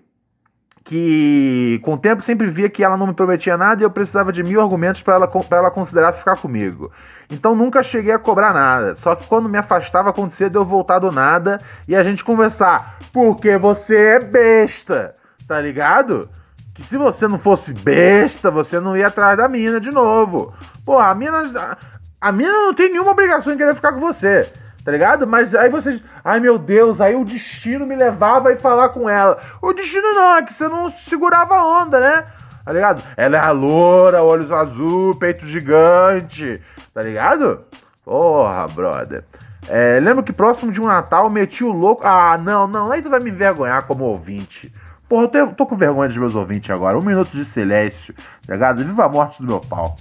que 0.85 1.81
com 1.83 1.95
o 1.95 1.99
tempo 1.99 2.23
sempre 2.23 2.51
via 2.51 2.69
que 2.69 2.85
ela 2.85 2.97
não 2.97 3.07
me 3.07 3.15
prometia 3.15 3.57
nada 3.57 3.83
e 3.83 3.85
eu 3.85 3.91
precisava 3.91 4.31
de 4.31 4.43
mil 4.43 4.61
argumentos 4.61 5.01
para 5.01 5.15
ela, 5.15 5.33
ela 5.51 5.71
considerar 5.71 6.13
ficar 6.13 6.37
comigo. 6.37 6.93
Então 7.31 7.55
nunca 7.55 7.83
cheguei 7.83 8.13
a 8.13 8.19
cobrar 8.19 8.53
nada. 8.53 8.95
Só 8.97 9.15
que 9.15 9.27
quando 9.27 9.49
me 9.49 9.57
afastava 9.57 10.11
acontecia 10.11 10.51
de 10.51 10.57
eu 10.57 10.65
voltar 10.65 10.99
do 10.99 11.11
nada 11.11 11.59
e 11.89 11.97
a 11.97 12.05
gente 12.05 12.23
conversar. 12.23 12.99
Porque 13.13 13.57
você 13.57 13.97
é 13.97 14.21
besta, 14.21 15.15
tá 15.49 15.59
ligado? 15.59 16.29
Que 16.75 16.83
se 16.83 16.99
você 16.99 17.27
não 17.27 17.39
fosse 17.39 17.73
besta, 17.73 18.51
você 18.51 18.79
não 18.79 18.95
ia 18.95 19.07
atrás 19.07 19.39
da 19.39 19.49
mina 19.49 19.81
de 19.81 19.91
novo. 19.91 20.53
Pô, 20.85 20.99
a 20.99 21.15
mina. 21.15 21.79
A 22.21 22.33
mina 22.33 22.53
não 22.53 22.75
tem 22.75 22.91
nenhuma 22.91 23.13
obrigação 23.13 23.53
em 23.53 23.57
querer 23.57 23.75
ficar 23.75 23.93
com 23.93 24.01
você. 24.01 24.51
Tá 24.85 24.93
ligado? 24.93 25.27
Mas 25.27 25.55
aí 25.55 25.71
você. 25.71 26.01
Ai 26.23 26.41
meu 26.41 26.59
Deus, 26.59 27.01
aí 27.01 27.15
o 27.15 27.25
destino 27.25 27.87
me 27.87 27.97
levava 27.97 28.53
a 28.53 28.57
falar 28.57 28.91
com 28.91 29.09
ela. 29.09 29.39
O 29.63 29.73
destino 29.73 30.13
não, 30.13 30.37
é 30.37 30.43
que 30.43 30.53
você 30.53 30.69
não 30.69 30.91
segurava 30.91 31.55
a 31.55 31.83
onda, 31.83 31.99
né? 31.99 32.25
Tá 32.65 32.73
ligado? 32.73 33.03
Ela 33.17 33.39
é 33.39 33.51
loura, 33.51 34.23
olhos 34.23 34.53
azul, 34.53 35.15
peito 35.19 35.47
gigante. 35.47 36.61
Tá 36.93 37.01
ligado? 37.01 37.65
Porra, 38.05 38.67
brother. 38.69 39.25
É, 39.69 39.99
lembro 39.99 40.23
que 40.23 40.33
próximo 40.33 40.71
de 40.71 40.81
um 40.81 40.87
Natal 40.87 41.31
meti 41.31 41.65
o 41.65 41.73
louco. 41.73 42.07
Ah, 42.07 42.37
não, 42.37 42.67
não, 42.67 42.93
aí 42.93 43.01
tu 43.01 43.09
vai 43.09 43.21
me 43.21 43.31
envergonhar 43.31 43.87
como 43.87 44.05
ouvinte. 44.05 44.71
Porra, 45.09 45.31
eu 45.33 45.53
tô 45.55 45.65
com 45.65 45.77
vergonha 45.77 46.09
dos 46.09 46.19
meus 46.19 46.35
ouvintes 46.35 46.71
agora. 46.71 46.99
Um 46.99 47.03
minuto 47.03 47.31
de 47.31 47.45
silêncio, 47.47 48.15
tá 48.47 48.53
ligado? 48.53 48.85
Viva 48.85 49.05
a 49.05 49.09
morte 49.09 49.41
do 49.41 49.47
meu 49.47 49.61
pau. 49.61 49.95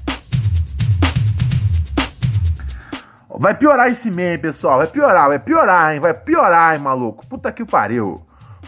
Vai 3.38 3.56
piorar 3.56 3.88
esse 3.89 4.12
meme, 4.12 4.38
pessoal. 4.38 4.78
Vai 4.78 4.88
piorar, 4.88 5.28
vai 5.28 5.39
piorar, 5.39 5.93
hein? 5.93 6.00
Vai 6.00 6.13
piorar, 6.13 6.76
hein, 6.76 6.80
maluco. 6.82 7.26
Puta 7.28 7.52
que 7.52 7.63
o 7.63 7.65
pariu. 7.65 8.15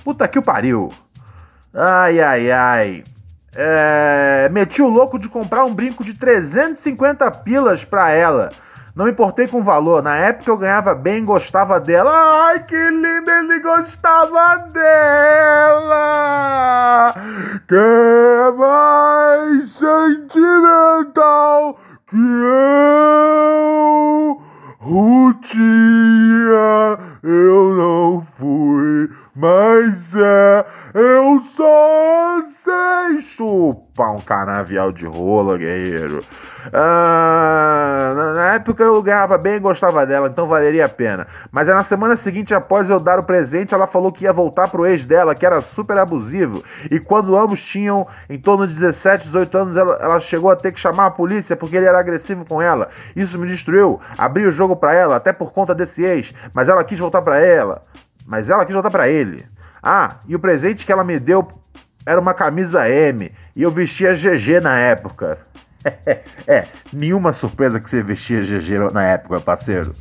Puta 0.04 0.28
que 0.28 0.40
o 0.40 0.44
pariu. 0.44 0.90
Ai, 1.74 2.20
ai, 2.20 2.52
ai. 2.52 3.04
É... 3.56 4.48
Meti 4.52 4.82
o 4.82 4.88
louco 4.88 5.20
de 5.20 5.30
comprar 5.30 5.64
um 5.66 5.74
brinco 5.74 6.04
de 6.04 6.14
350 6.14 7.30
pilas 7.32 7.84
pra 7.84 8.10
ela. 8.12 8.50
Não 8.96 9.08
importei 9.10 9.48
com 9.48 9.60
o 9.60 9.64
valor. 9.64 10.02
Na 10.02 10.16
época 10.16 10.50
eu 10.50 10.58
ganhava 10.58 10.96
bem, 10.96 11.26
gostava 11.26 11.80
dela. 11.80 12.48
Ai, 12.48 12.64
que 12.64 12.76
lindo, 12.76 13.30
ele 13.30 13.60
gostava 13.60 14.58
dela. 14.72 15.94
Que 17.68 17.76
é 17.76 18.52
mais 18.52 19.72
sentimental 19.74 21.14
que 22.08 22.16
eu. 22.16 23.36
Rutinha, 24.86 25.58
eu 27.24 27.74
não 27.76 28.28
fui, 28.38 29.10
mas 29.36 30.16
é, 30.16 30.66
eu 30.94 31.42
só 31.42 32.42
sei 32.46 33.22
chupar 33.22 34.14
um 34.14 34.20
canavial 34.20 34.94
de 34.94 35.06
rola, 35.06 35.58
guerreiro. 35.58 36.20
Ah, 36.72 38.14
na, 38.16 38.54
época 38.54 38.82
eu 38.82 39.04
ganhava 39.04 39.38
bem 39.38 39.56
e 39.56 39.60
gostava 39.60 40.06
dela, 40.06 40.30
então 40.30 40.48
valeria 40.48 40.86
a 40.86 40.90
pena. 40.90 41.28
Mas 41.52 41.68
é 41.68 41.74
na 41.74 41.84
semana 41.84 42.16
seguinte, 42.16 42.54
após 42.54 42.90
eu 42.90 42.98
dar 42.98 43.20
o 43.20 43.26
presente, 43.26 43.74
ela 43.74 43.88
falou 43.88 44.10
que 44.10 44.24
ia 44.24 44.32
voltar 44.32 44.70
pro 44.70 44.86
ex 44.86 45.06
dela, 45.06 45.36
que 45.36 45.46
era 45.46 45.60
super 45.60 45.98
abusivo. 45.98 46.64
E 46.90 46.98
quando 46.98 47.36
ambos 47.36 47.62
tinham 47.62 48.08
em 48.30 48.40
torno 48.40 48.66
de 48.66 48.74
17, 48.74 49.26
18 49.26 49.58
anos, 49.58 49.78
ela, 49.78 49.98
ela 50.02 50.20
chegou 50.22 50.50
a 50.50 50.56
ter 50.56 50.72
que 50.72 50.80
chamar 50.80 51.08
a 51.08 51.12
polícia 51.12 51.58
porque 51.58 51.76
ele 51.76 51.86
era 51.86 52.00
agressivo 52.00 52.46
com 52.46 52.62
ela. 52.62 52.88
Isso 53.14 53.38
me 53.38 53.48
destruiu. 53.48 54.00
Abri 54.18 54.48
o 54.48 54.52
jogo 54.52 54.78
pra 54.78 54.94
ela, 54.94 55.18
até 55.18 55.34
por 55.34 55.52
conta 55.52 55.76
desse 55.76 56.04
ex. 56.04 56.34
Mas 56.54 56.70
ela 56.70 56.86
quis 56.86 56.98
voltar 56.98 57.22
pra 57.22 57.40
ela. 57.40 57.82
Mas 58.26 58.50
ela 58.50 58.66
quis 58.66 58.74
voltar 58.74 58.90
pra 58.90 59.08
ele. 59.08 59.46
Ah, 59.82 60.18
e 60.28 60.36
o 60.36 60.40
presente 60.40 60.86
que 60.86 60.92
ela 60.92 61.04
me 61.04 61.20
deu 61.20 61.48
era 62.06 62.20
uma 62.20 62.34
camisa 62.34 62.90
M. 62.90 63.32
E 63.56 63.62
eu 63.62 63.72
vestia 63.72 64.14
GG 64.14 64.62
na 64.62 64.78
época. 64.80 65.38
é, 66.48 66.66
nenhuma 66.92 67.34
surpresa 67.34 67.80
que 67.80 67.90
você 67.90 68.02
vestia 68.02 68.42
GG 68.42 68.92
na 68.94 69.04
época, 69.04 69.40
parceiro. 69.40 69.94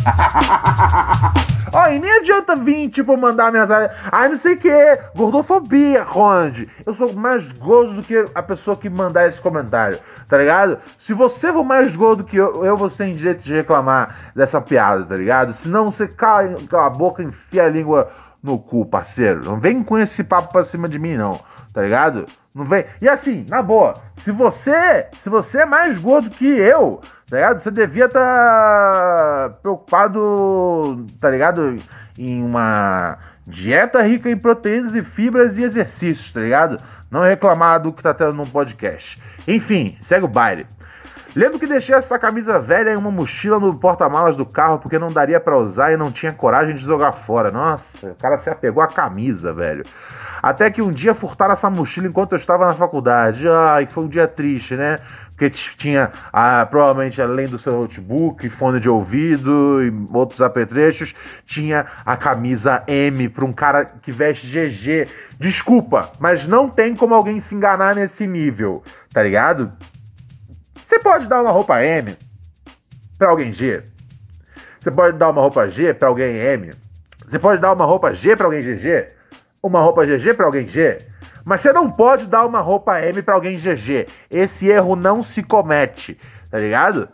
Olha 1.72 1.94
e 1.94 1.98
nem 2.00 2.10
adianta 2.10 2.56
vir, 2.56 2.88
tipo, 2.90 3.16
mandar 3.16 3.52
mensagem. 3.52 3.90
Ai, 4.10 4.28
não 4.28 4.36
sei 4.36 4.54
o 4.54 4.58
que, 4.58 4.98
gordofobia, 5.14 6.02
Ronde. 6.02 6.68
Eu 6.84 6.94
sou 6.94 7.12
mais 7.12 7.46
gordo 7.52 7.94
do 7.94 8.02
que 8.02 8.24
a 8.34 8.42
pessoa 8.42 8.76
que 8.76 8.90
mandar 8.90 9.28
esse 9.28 9.40
comentário, 9.40 9.98
tá 10.26 10.36
ligado? 10.36 10.78
Se 10.98 11.14
você 11.14 11.52
for 11.52 11.64
mais 11.64 11.94
gordo 11.94 12.24
que 12.24 12.36
eu, 12.36 12.64
eu 12.64 12.76
você 12.76 13.04
tem 13.04 13.14
direito 13.14 13.42
de 13.42 13.54
reclamar 13.54 14.32
dessa 14.34 14.60
piada, 14.60 15.04
tá 15.04 15.14
ligado? 15.14 15.52
Senão 15.52 15.90
você 15.90 16.08
cala, 16.08 16.56
cala 16.68 16.86
a 16.86 16.90
boca 16.90 17.22
enfia 17.22 17.64
a 17.64 17.68
língua 17.68 18.10
no 18.42 18.58
cu, 18.58 18.84
parceiro. 18.86 19.44
Não 19.44 19.60
vem 19.60 19.82
com 19.82 19.98
esse 19.98 20.24
papo 20.24 20.52
pra 20.52 20.64
cima 20.64 20.88
de 20.88 20.98
mim, 20.98 21.14
não, 21.14 21.38
tá 21.72 21.82
ligado? 21.82 22.26
Não 22.54 22.64
vem. 22.64 22.84
E 23.00 23.08
assim, 23.08 23.46
na 23.48 23.62
boa, 23.62 23.94
se 24.16 24.32
você, 24.32 25.06
se 25.22 25.28
você 25.30 25.58
é 25.58 25.66
mais 25.66 25.98
gordo 25.98 26.30
que 26.30 26.46
eu, 26.46 27.00
tá 27.28 27.36
ligado? 27.36 27.62
Você 27.62 27.70
devia 27.70 28.06
estar 28.06 28.20
tá 28.20 29.56
preocupado, 29.62 31.06
tá 31.20 31.30
ligado? 31.30 31.76
Em 32.18 32.42
uma 32.42 33.18
dieta 33.46 34.02
rica 34.02 34.28
em 34.28 34.36
proteínas 34.36 34.94
e 34.94 35.02
fibras 35.02 35.56
e 35.56 35.62
exercícios, 35.62 36.32
tá 36.32 36.40
ligado? 36.40 36.82
Não 37.10 37.22
reclamar 37.22 37.80
do 37.80 37.92
que 37.92 38.02
tá 38.02 38.12
tendo 38.12 38.34
num 38.34 38.46
podcast. 38.46 39.20
Enfim, 39.46 39.96
segue 40.04 40.24
o 40.24 40.28
baile. 40.28 40.66
Lembro 41.34 41.60
que 41.60 41.66
deixei 41.66 41.94
essa 41.94 42.18
camisa 42.18 42.58
velha 42.58 42.90
em 42.90 42.96
uma 42.96 43.10
mochila 43.10 43.60
no 43.60 43.72
porta-malas 43.74 44.34
do 44.34 44.44
carro 44.44 44.78
porque 44.78 44.98
não 44.98 45.08
daria 45.08 45.38
para 45.38 45.56
usar 45.56 45.92
e 45.92 45.96
não 45.96 46.10
tinha 46.10 46.32
coragem 46.32 46.74
de 46.74 46.82
jogar 46.82 47.12
fora. 47.12 47.52
Nossa, 47.52 48.10
o 48.10 48.14
cara 48.16 48.38
se 48.38 48.50
apegou 48.50 48.82
à 48.82 48.88
camisa, 48.88 49.52
velho. 49.52 49.84
Até 50.42 50.70
que 50.70 50.82
um 50.82 50.90
dia 50.90 51.14
furtaram 51.14 51.52
essa 51.52 51.70
mochila 51.70 52.08
enquanto 52.08 52.32
eu 52.32 52.38
estava 52.38 52.66
na 52.66 52.74
faculdade. 52.74 53.48
Ai, 53.48 53.86
foi 53.86 54.04
um 54.04 54.08
dia 54.08 54.26
triste, 54.26 54.74
né? 54.74 54.96
Porque 55.30 55.50
tinha, 55.50 56.10
ah, 56.32 56.66
provavelmente, 56.66 57.22
além 57.22 57.46
do 57.46 57.58
seu 57.58 57.72
notebook, 57.72 58.48
fone 58.50 58.78
de 58.78 58.90
ouvido 58.90 59.82
e 59.82 59.90
outros 60.12 60.42
apetrechos, 60.42 61.14
tinha 61.46 61.86
a 62.04 62.16
camisa 62.16 62.82
M 62.86 63.28
para 63.28 63.44
um 63.46 63.52
cara 63.52 63.86
que 63.86 64.10
veste 64.10 64.46
GG. 64.46 65.08
Desculpa, 65.38 66.10
mas 66.18 66.46
não 66.46 66.68
tem 66.68 66.94
como 66.94 67.14
alguém 67.14 67.40
se 67.40 67.54
enganar 67.54 67.94
nesse 67.94 68.26
nível, 68.26 68.82
tá 69.14 69.22
ligado? 69.22 69.72
Você 70.90 70.98
pode 70.98 71.28
dar 71.28 71.40
uma 71.40 71.52
roupa 71.52 71.84
M 71.84 72.16
para 73.16 73.30
alguém 73.30 73.52
G. 73.52 73.80
Você 74.80 74.90
pode 74.90 75.16
dar 75.16 75.30
uma 75.30 75.40
roupa 75.40 75.68
G 75.68 75.94
para 75.94 76.08
alguém 76.08 76.36
M. 76.36 76.72
Você 77.28 77.38
pode 77.38 77.60
dar 77.60 77.72
uma 77.72 77.84
roupa 77.84 78.12
G 78.12 78.34
para 78.34 78.46
alguém 78.46 78.60
GG. 78.60 79.06
Uma 79.62 79.80
roupa 79.80 80.04
GG 80.04 80.34
para 80.34 80.46
alguém 80.46 80.66
G. 80.66 80.98
Mas 81.44 81.60
você 81.60 81.72
não 81.72 81.88
pode 81.88 82.26
dar 82.26 82.44
uma 82.44 82.60
roupa 82.60 83.00
M 83.00 83.22
para 83.22 83.34
alguém 83.34 83.56
GG. 83.56 84.06
Esse 84.28 84.66
erro 84.66 84.96
não 84.96 85.22
se 85.22 85.44
comete, 85.44 86.18
tá 86.50 86.58
ligado? 86.58 87.08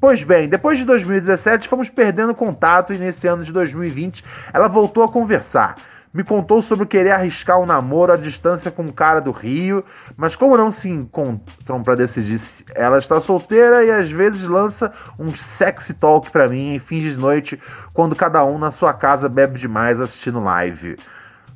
pois 0.00 0.22
bem, 0.22 0.48
depois 0.48 0.78
de 0.78 0.84
2017 0.84 1.68
fomos 1.68 1.88
perdendo 1.88 2.34
contato 2.34 2.92
e 2.92 2.98
nesse 2.98 3.26
ano 3.26 3.44
de 3.44 3.52
2020 3.52 4.24
ela 4.52 4.68
voltou 4.68 5.04
a 5.04 5.08
conversar 5.08 5.76
me 6.14 6.22
contou 6.22 6.62
sobre 6.62 6.86
querer 6.86 7.10
arriscar 7.10 7.58
um 7.58 7.66
namoro 7.66 8.12
à 8.12 8.16
distância 8.16 8.70
com 8.70 8.82
um 8.82 8.92
cara 8.92 9.20
do 9.20 9.32
Rio, 9.32 9.84
mas 10.16 10.36
como 10.36 10.56
não 10.56 10.70
se 10.70 10.88
encontram 10.88 11.82
para 11.82 11.96
decidir 11.96 12.38
se 12.38 12.64
ela 12.72 12.98
está 12.98 13.20
solteira 13.20 13.84
e 13.84 13.90
às 13.90 14.08
vezes 14.08 14.42
lança 14.42 14.92
um 15.18 15.26
sexy 15.58 15.92
talk 15.92 16.30
para 16.30 16.46
mim 16.46 16.76
em 16.76 16.78
fins 16.78 17.02
de 17.02 17.18
noite, 17.18 17.60
quando 17.92 18.14
cada 18.14 18.44
um 18.44 18.58
na 18.58 18.70
sua 18.70 18.94
casa 18.94 19.28
bebe 19.28 19.58
demais 19.58 20.00
assistindo 20.00 20.38
live. 20.38 20.94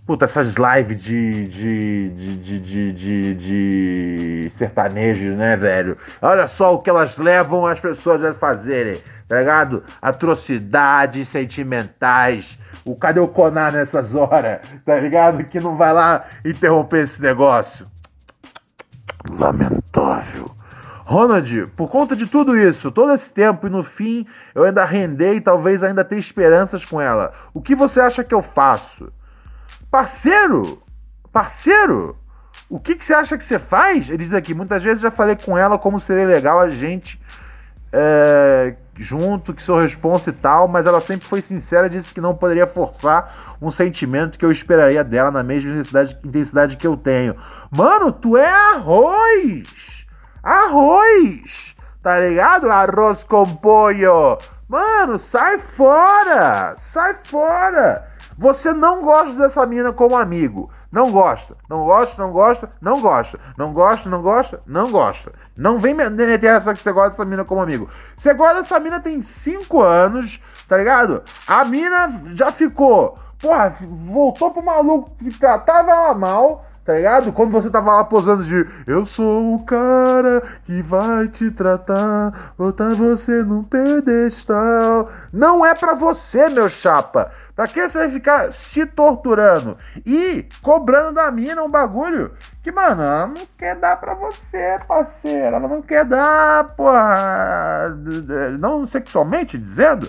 Puta, 0.05 0.25
essas 0.25 0.55
lives 0.57 1.03
de, 1.03 1.45
de, 1.45 2.09
de, 2.09 2.59
de, 2.59 2.93
de, 2.93 3.35
de, 3.35 4.53
sertanejos, 4.57 5.37
né, 5.37 5.55
velho? 5.55 5.97
Olha 6.21 6.49
só 6.49 6.75
o 6.75 6.79
que 6.79 6.91
elas 6.91 7.17
levam 7.17 7.67
as 7.67 7.79
pessoas 7.79 8.25
a 8.25 8.35
fazerem, 8.35 9.01
tá 9.29 9.39
ligado? 9.39 9.85
Atrocidades 10.01 11.29
sentimentais 11.29 12.59
o 12.93 12.97
cadê 12.97 13.21
o 13.21 13.29
Conar 13.29 13.73
nessas 13.73 14.15
horas? 14.15 14.61
Tá 14.85 14.99
ligado? 14.99 15.45
Que 15.45 15.61
não 15.61 15.77
vai 15.77 15.93
lá 15.93 16.25
interromper 16.45 17.05
esse 17.05 17.21
negócio. 17.21 17.87
Lamentável. 19.29 20.51
Ronald, 21.05 21.71
por 21.75 21.91
conta 21.91 22.15
de 22.15 22.27
tudo 22.27 22.57
isso, 22.57 22.91
todo 22.91 23.15
esse 23.15 23.33
tempo 23.33 23.67
e 23.67 23.71
no 23.71 23.83
fim 23.83 24.27
eu 24.55 24.65
ainda 24.65 24.85
rendei 24.85 25.37
e 25.37 25.41
talvez 25.41 25.83
ainda 25.83 26.05
tenha 26.05 26.21
esperanças 26.21 26.85
com 26.85 27.01
ela. 27.01 27.33
O 27.55 27.63
que 27.63 27.75
você 27.75 27.99
acha 28.01 28.23
que 28.23 28.35
eu 28.35 28.43
faço? 28.43 29.11
Parceiro! 29.91 30.83
Parceiro! 31.33 32.17
O 32.69 32.79
que, 32.79 32.95
que 32.95 33.05
você 33.05 33.15
acha 33.15 33.39
que 33.39 33.45
você 33.45 33.59
faz? 33.59 34.11
Ele 34.11 34.25
diz 34.25 34.35
aqui: 34.35 34.53
muitas 34.53 34.83
vezes 34.83 35.01
já 35.01 35.11
falei 35.11 35.37
com 35.37 35.57
ela 35.57 35.79
como 35.79 35.99
seria 35.99 36.27
legal 36.27 36.61
a 36.61 36.69
gente 36.69 37.19
é, 37.93 38.75
junto, 38.99 39.55
que 39.55 39.63
sou 39.63 39.81
responsa 39.81 40.31
e 40.31 40.33
tal, 40.33 40.69
mas 40.69 40.87
ela 40.87 41.01
sempre 41.01 41.27
foi 41.27 41.41
sincera, 41.41 41.89
disse 41.89 42.13
que 42.13 42.21
não 42.21 42.35
poderia 42.35 42.67
forçar 42.67 43.57
um 43.61 43.71
sentimento 43.71 44.39
que 44.39 44.45
eu 44.45 44.53
esperaria 44.53 45.05
dela 45.05 45.31
na 45.31 45.43
mesma 45.43 45.71
intensidade, 45.71 46.19
intensidade 46.25 46.77
que 46.77 46.87
eu 46.87 46.97
tenho. 46.97 47.37
Mano, 47.71 48.13
tu 48.13 48.37
é 48.37 48.49
arroz! 48.49 50.07
Arroz! 50.43 51.75
Tá 52.03 52.21
ligado? 52.21 52.71
Arroz 52.71 53.25
com 53.25 53.45
pollo! 53.57 54.39
Mano, 54.69 55.19
sai 55.19 55.59
fora! 55.59 56.75
Sai 56.79 57.17
fora! 57.25 58.07
Você 58.37 58.73
não 58.73 59.03
gosta 59.03 59.33
dessa 59.35 59.67
mina 59.67 59.93
como 59.93 60.17
amigo. 60.17 60.71
Não 60.91 61.11
gosta, 61.11 61.55
não 61.69 61.85
gosta, 61.85 62.23
não 62.23 62.33
gosta, 62.33 62.71
não 62.81 63.01
gosta, 63.01 63.39
não 63.59 63.73
gosta, 63.73 64.09
não 64.09 64.23
gosta, 64.23 64.61
não 64.67 64.91
gosta. 64.91 65.33
Não 65.55 65.79
vem 65.79 65.93
meter 65.93 66.45
essa 66.45 66.73
que 66.73 66.83
você 66.83 66.93
gosta 66.93 67.11
dessa 67.11 67.25
mina 67.27 67.45
como 67.45 67.61
amigo. 67.61 67.91
Você 68.17 68.33
gosta 68.33 68.63
dessa 68.63 68.81
mina 68.81 68.99
tem 68.99 69.21
5 69.21 69.83
anos, 69.83 70.41
tá 70.67 70.79
ligado? 70.79 71.23
A 71.47 71.63
mina 71.65 72.21
já 72.35 72.51
ficou, 72.51 73.19
porra, 73.39 73.77
voltou 74.07 74.51
pro 74.51 74.65
maluco 74.65 75.15
que 75.17 75.39
tratava 75.39 75.91
ela 75.91 76.15
mal, 76.15 76.65
tá 76.89 76.95
ligado? 76.95 77.31
Quando 77.35 77.51
você 77.51 77.69
tava 77.69 77.97
lá 77.97 78.05
posando 78.05 78.43
de 78.45 78.67
eu 78.87 79.05
sou 79.05 79.55
o 79.55 79.63
cara 79.67 80.43
que 80.65 80.81
vai 80.81 81.29
te 81.29 81.51
tratar, 81.51 82.55
botar 82.57 82.95
você 82.95 83.43
num 83.43 83.63
pedestal. 83.63 85.11
Não 85.31 85.67
é 85.67 85.75
pra 85.75 85.93
você, 85.93 86.49
meu 86.49 86.67
chapa. 86.67 87.31
Pra 87.55 87.67
que 87.67 87.87
você 87.87 87.99
vai 87.99 88.11
ficar 88.11 88.55
se 88.55 88.87
torturando 88.87 89.77
e 90.07 90.47
cobrando 90.63 91.17
da 91.17 91.31
mina 91.31 91.63
um 91.63 91.69
bagulho 91.69 92.33
que, 92.63 92.73
mano, 92.73 93.03
ela 93.03 93.27
não 93.27 93.47
quer 93.59 93.77
dar 93.77 93.97
pra 93.97 94.15
você, 94.15 94.81
parceiro. 94.89 95.57
Ela 95.57 95.69
não 95.69 95.83
quer 95.83 96.07
dar, 96.07 96.75
porra. 96.75 97.95
Não 98.59 98.87
sexualmente 98.87 99.59
dizendo, 99.59 100.09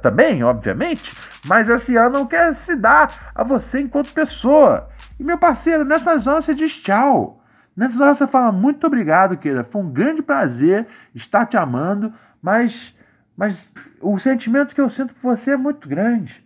também, 0.00 0.42
obviamente, 0.42 1.14
mas 1.44 1.70
assim, 1.70 1.96
ela 1.96 2.10
não 2.10 2.26
quer 2.26 2.54
se 2.54 2.74
dar 2.74 3.30
a 3.34 3.44
você 3.44 3.80
enquanto 3.80 4.12
pessoa. 4.12 4.88
E 5.18 5.24
meu 5.24 5.38
parceiro, 5.38 5.84
nessas 5.84 6.26
horas 6.26 6.44
você 6.44 6.54
diz 6.54 6.80
tchau. 6.80 7.42
Nessas 7.76 8.00
horas 8.00 8.18
você 8.18 8.26
fala 8.26 8.50
muito 8.50 8.86
obrigado, 8.86 9.36
querida. 9.36 9.64
Foi 9.64 9.82
um 9.82 9.90
grande 9.90 10.22
prazer 10.22 10.86
estar 11.14 11.46
te 11.46 11.56
amando, 11.56 12.12
mas, 12.40 12.96
mas 13.36 13.70
o 14.00 14.18
sentimento 14.18 14.74
que 14.74 14.80
eu 14.80 14.88
sinto 14.88 15.14
por 15.14 15.36
você 15.36 15.52
é 15.52 15.56
muito 15.56 15.88
grande. 15.88 16.44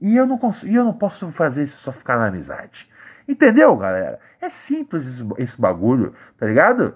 E 0.00 0.16
eu 0.16 0.26
não 0.26 0.38
consigo, 0.38 0.72
eu 0.72 0.84
não 0.84 0.94
posso 0.94 1.30
fazer 1.32 1.64
isso 1.64 1.78
só 1.78 1.92
ficar 1.92 2.16
na 2.16 2.28
amizade. 2.28 2.88
Entendeu, 3.28 3.76
galera? 3.76 4.18
É 4.40 4.48
simples 4.48 5.06
esse, 5.06 5.24
esse 5.38 5.60
bagulho, 5.60 6.14
tá 6.38 6.46
ligado? 6.46 6.94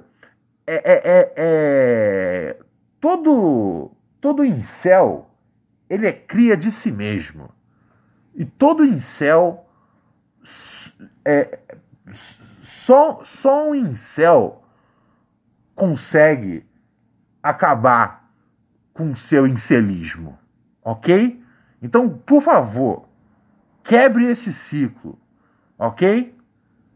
É, 0.66 0.74
é, 0.74 1.02
é, 1.04 1.32
é, 1.36 2.56
todo 3.00 3.90
todo 4.20 4.42
incel 4.42 5.28
ele 5.88 6.06
é 6.06 6.12
cria 6.12 6.56
de 6.56 6.70
si 6.70 6.90
mesmo. 6.90 7.50
E 8.34 8.44
todo 8.44 8.84
incel 8.84 9.66
é, 11.24 11.58
só, 12.62 13.20
só 13.24 13.70
um 13.70 13.74
incel 13.74 14.62
consegue 15.74 16.66
acabar 17.42 18.28
com 18.92 19.14
seu 19.14 19.46
incelismo, 19.46 20.38
ok? 20.82 21.42
Então, 21.82 22.08
por 22.08 22.42
favor, 22.42 23.08
quebre 23.82 24.30
esse 24.30 24.52
ciclo, 24.52 25.18
ok? 25.78 26.34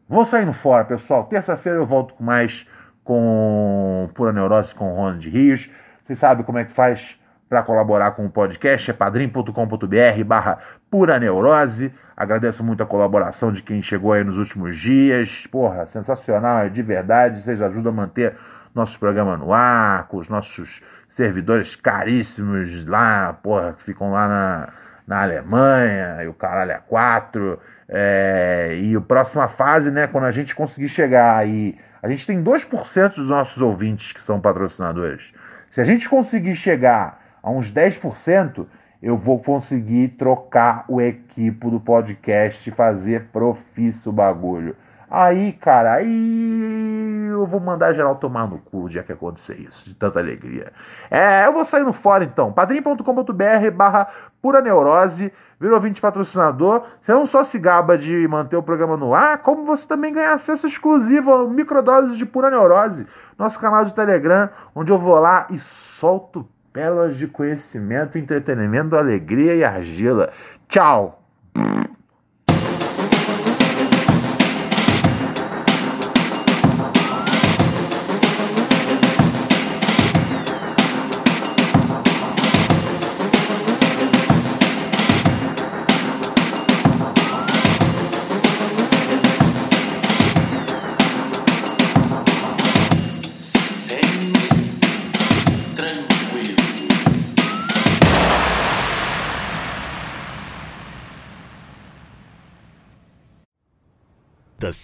Vou 0.09 0.25
saindo 0.25 0.53
fora, 0.53 0.85
pessoal. 0.85 1.27
Terça-feira 1.27 1.79
eu 1.79 1.87
volto 1.87 2.15
com 2.15 2.25
mais 2.25 2.67
com 3.05 4.09
Pura 4.15 4.33
Neurose 4.33 4.75
com 4.75 4.95
Ronald 4.95 5.29
Rios. 5.29 5.71
Vocês 6.05 6.19
sabem 6.19 6.45
como 6.45 6.59
é 6.59 6.65
que 6.65 6.73
faz 6.73 7.19
para 7.49 7.63
colaborar 7.63 8.11
com 8.13 8.27
o 8.27 8.31
podcast? 8.31 8.91
É 8.91 8.95
padrim.com.br 8.95 10.25
barra 10.27 10.59
Pura 10.91 11.19
Neurose. 11.19 11.93
Agradeço 12.17 12.63
muito 12.63 12.83
a 12.83 12.87
colaboração 12.87 13.53
de 13.53 13.63
quem 13.63 13.81
chegou 13.81 14.13
aí 14.13 14.23
nos 14.23 14.37
últimos 14.37 14.77
dias. 14.77 15.47
Porra, 15.47 15.87
sensacional, 15.87 16.61
é 16.61 16.69
de 16.69 16.83
verdade. 16.83 17.41
Vocês 17.41 17.63
ajudam 17.63 17.93
a 17.93 17.95
manter 17.95 18.35
nosso 18.75 18.99
programa 18.99 19.37
no 19.37 19.53
ar, 19.53 20.09
com 20.09 20.19
os 20.19 20.29
nossos 20.29 20.83
servidores 21.09 21.75
caríssimos 21.75 22.85
lá, 22.87 23.33
porra, 23.43 23.73
que 23.73 23.83
ficam 23.83 24.11
lá 24.11 24.29
na, 24.29 24.69
na 25.07 25.23
Alemanha, 25.23 26.23
e 26.23 26.29
o 26.29 26.35
caralho 26.35 26.73
é 26.73 26.81
quatro. 26.87 27.59
É, 27.89 28.79
e 28.81 28.95
a 28.95 29.01
próxima 29.01 29.49
fase, 29.49 29.91
né, 29.91 30.07
quando 30.07 30.25
a 30.25 30.31
gente 30.31 30.55
conseguir 30.55 30.89
chegar 30.89 31.37
aí. 31.37 31.77
A 32.01 32.09
gente 32.09 32.27
tem 32.27 32.43
2% 32.43 33.15
dos 33.15 33.29
nossos 33.29 33.61
ouvintes 33.61 34.13
que 34.13 34.21
são 34.21 34.41
patrocinadores. 34.41 35.33
Se 35.73 35.81
a 35.81 35.85
gente 35.85 36.09
conseguir 36.09 36.55
chegar 36.55 37.28
a 37.43 37.51
uns 37.51 37.73
10%, 37.73 38.67
eu 39.03 39.17
vou 39.17 39.39
conseguir 39.41 40.09
trocar 40.09 40.85
o 40.89 41.01
equipo 41.01 41.71
do 41.71 41.79
podcast 41.79 42.69
e 42.69 42.73
fazer 42.73 43.29
profício 43.33 44.11
bagulho. 44.11 44.77
Aí, 45.11 45.55
cara, 45.55 45.95
aí 45.95 47.29
eu 47.31 47.47
vou 47.47 47.59
mandar 47.61 47.95
geral 47.95 48.17
tomar 48.17 48.47
no 48.47 48.59
cu 48.59 48.91
dia 48.91 49.03
que 49.03 49.13
acontecer 49.13 49.55
isso, 49.55 49.83
de 49.87 49.95
tanta 49.95 50.19
alegria. 50.19 50.71
É, 51.11 51.47
eu 51.47 51.53
vou 51.53 51.65
sair 51.65 51.83
no 51.83 51.95
fora 51.95 52.25
então. 52.25 52.53
padrim.com.br 52.53 53.71
barra 53.73 54.09
pura 54.43 54.61
neurose, 54.61 55.33
virou 55.59 55.81
20 55.81 55.99
patrocinador. 55.99 56.85
Você 57.01 57.13
não 57.13 57.25
só 57.25 57.43
se 57.43 57.59
gaba 57.59 57.97
de 57.97 58.29
manter 58.29 58.57
o 58.57 58.63
programa 58.63 58.99
no 58.99 59.15
ar, 59.15 59.39
como 59.39 59.65
você 59.65 59.87
também 59.87 60.13
ganha 60.13 60.35
acesso 60.35 60.67
exclusivo 60.67 61.31
ao 61.31 61.49
microdoses 61.49 62.17
de 62.19 62.27
pura 62.27 62.51
neurose, 62.51 63.07
nosso 63.39 63.59
canal 63.59 63.87
de 63.87 63.95
Telegram, 63.95 64.51
onde 64.75 64.93
eu 64.93 64.99
vou 64.99 65.19
lá 65.19 65.47
e 65.49 65.59
solto 65.59 66.47
pérolas 66.73 67.17
de 67.17 67.27
conhecimento, 67.27 68.19
entretenimento, 68.19 68.97
alegria 68.97 69.55
e 69.55 69.65
argila. 69.65 70.33
Tchau! 70.69 71.23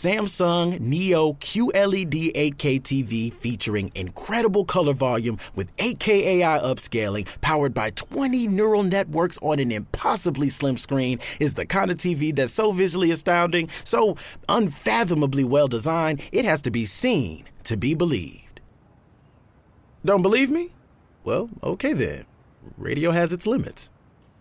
Samsung 0.04 0.80
Neo 0.80 1.32
QLED 1.32 2.34
8K 2.34 2.78
TV 2.82 3.32
featuring 3.32 3.90
incredible 3.94 4.66
color 4.66 4.92
volume 4.92 5.38
with 5.54 5.74
8K 5.78 6.08
AI 6.08 6.58
upscaling 6.58 7.26
powered 7.40 7.72
by 7.72 7.88
20 7.88 8.46
neural 8.48 8.82
networks 8.82 9.38
on 9.40 9.60
an 9.60 9.72
impossibly 9.72 10.50
slim 10.50 10.76
screen 10.76 11.20
is 11.40 11.54
the 11.54 11.64
kind 11.64 11.90
of 11.90 11.96
TV 11.96 12.36
that's 12.36 12.52
so 12.52 12.70
visually 12.70 13.10
astounding, 13.12 13.70
so 13.82 14.14
unfathomably 14.46 15.42
well 15.42 15.68
designed, 15.68 16.20
it 16.32 16.44
has 16.44 16.60
to 16.60 16.70
be 16.70 16.84
seen 16.84 17.46
to 17.62 17.78
be 17.78 17.94
believed. 17.94 18.60
Don't 20.04 20.20
believe 20.20 20.50
me? 20.50 20.74
Well, 21.24 21.48
okay 21.62 21.94
then. 21.94 22.26
Radio 22.76 23.10
has 23.12 23.32
its 23.32 23.46
limits. 23.46 23.90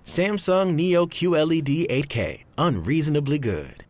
Samsung 0.04 0.74
Neo 0.74 1.06
QLED 1.06 1.88
8K, 1.88 2.44
unreasonably 2.58 3.40
good. 3.40 3.83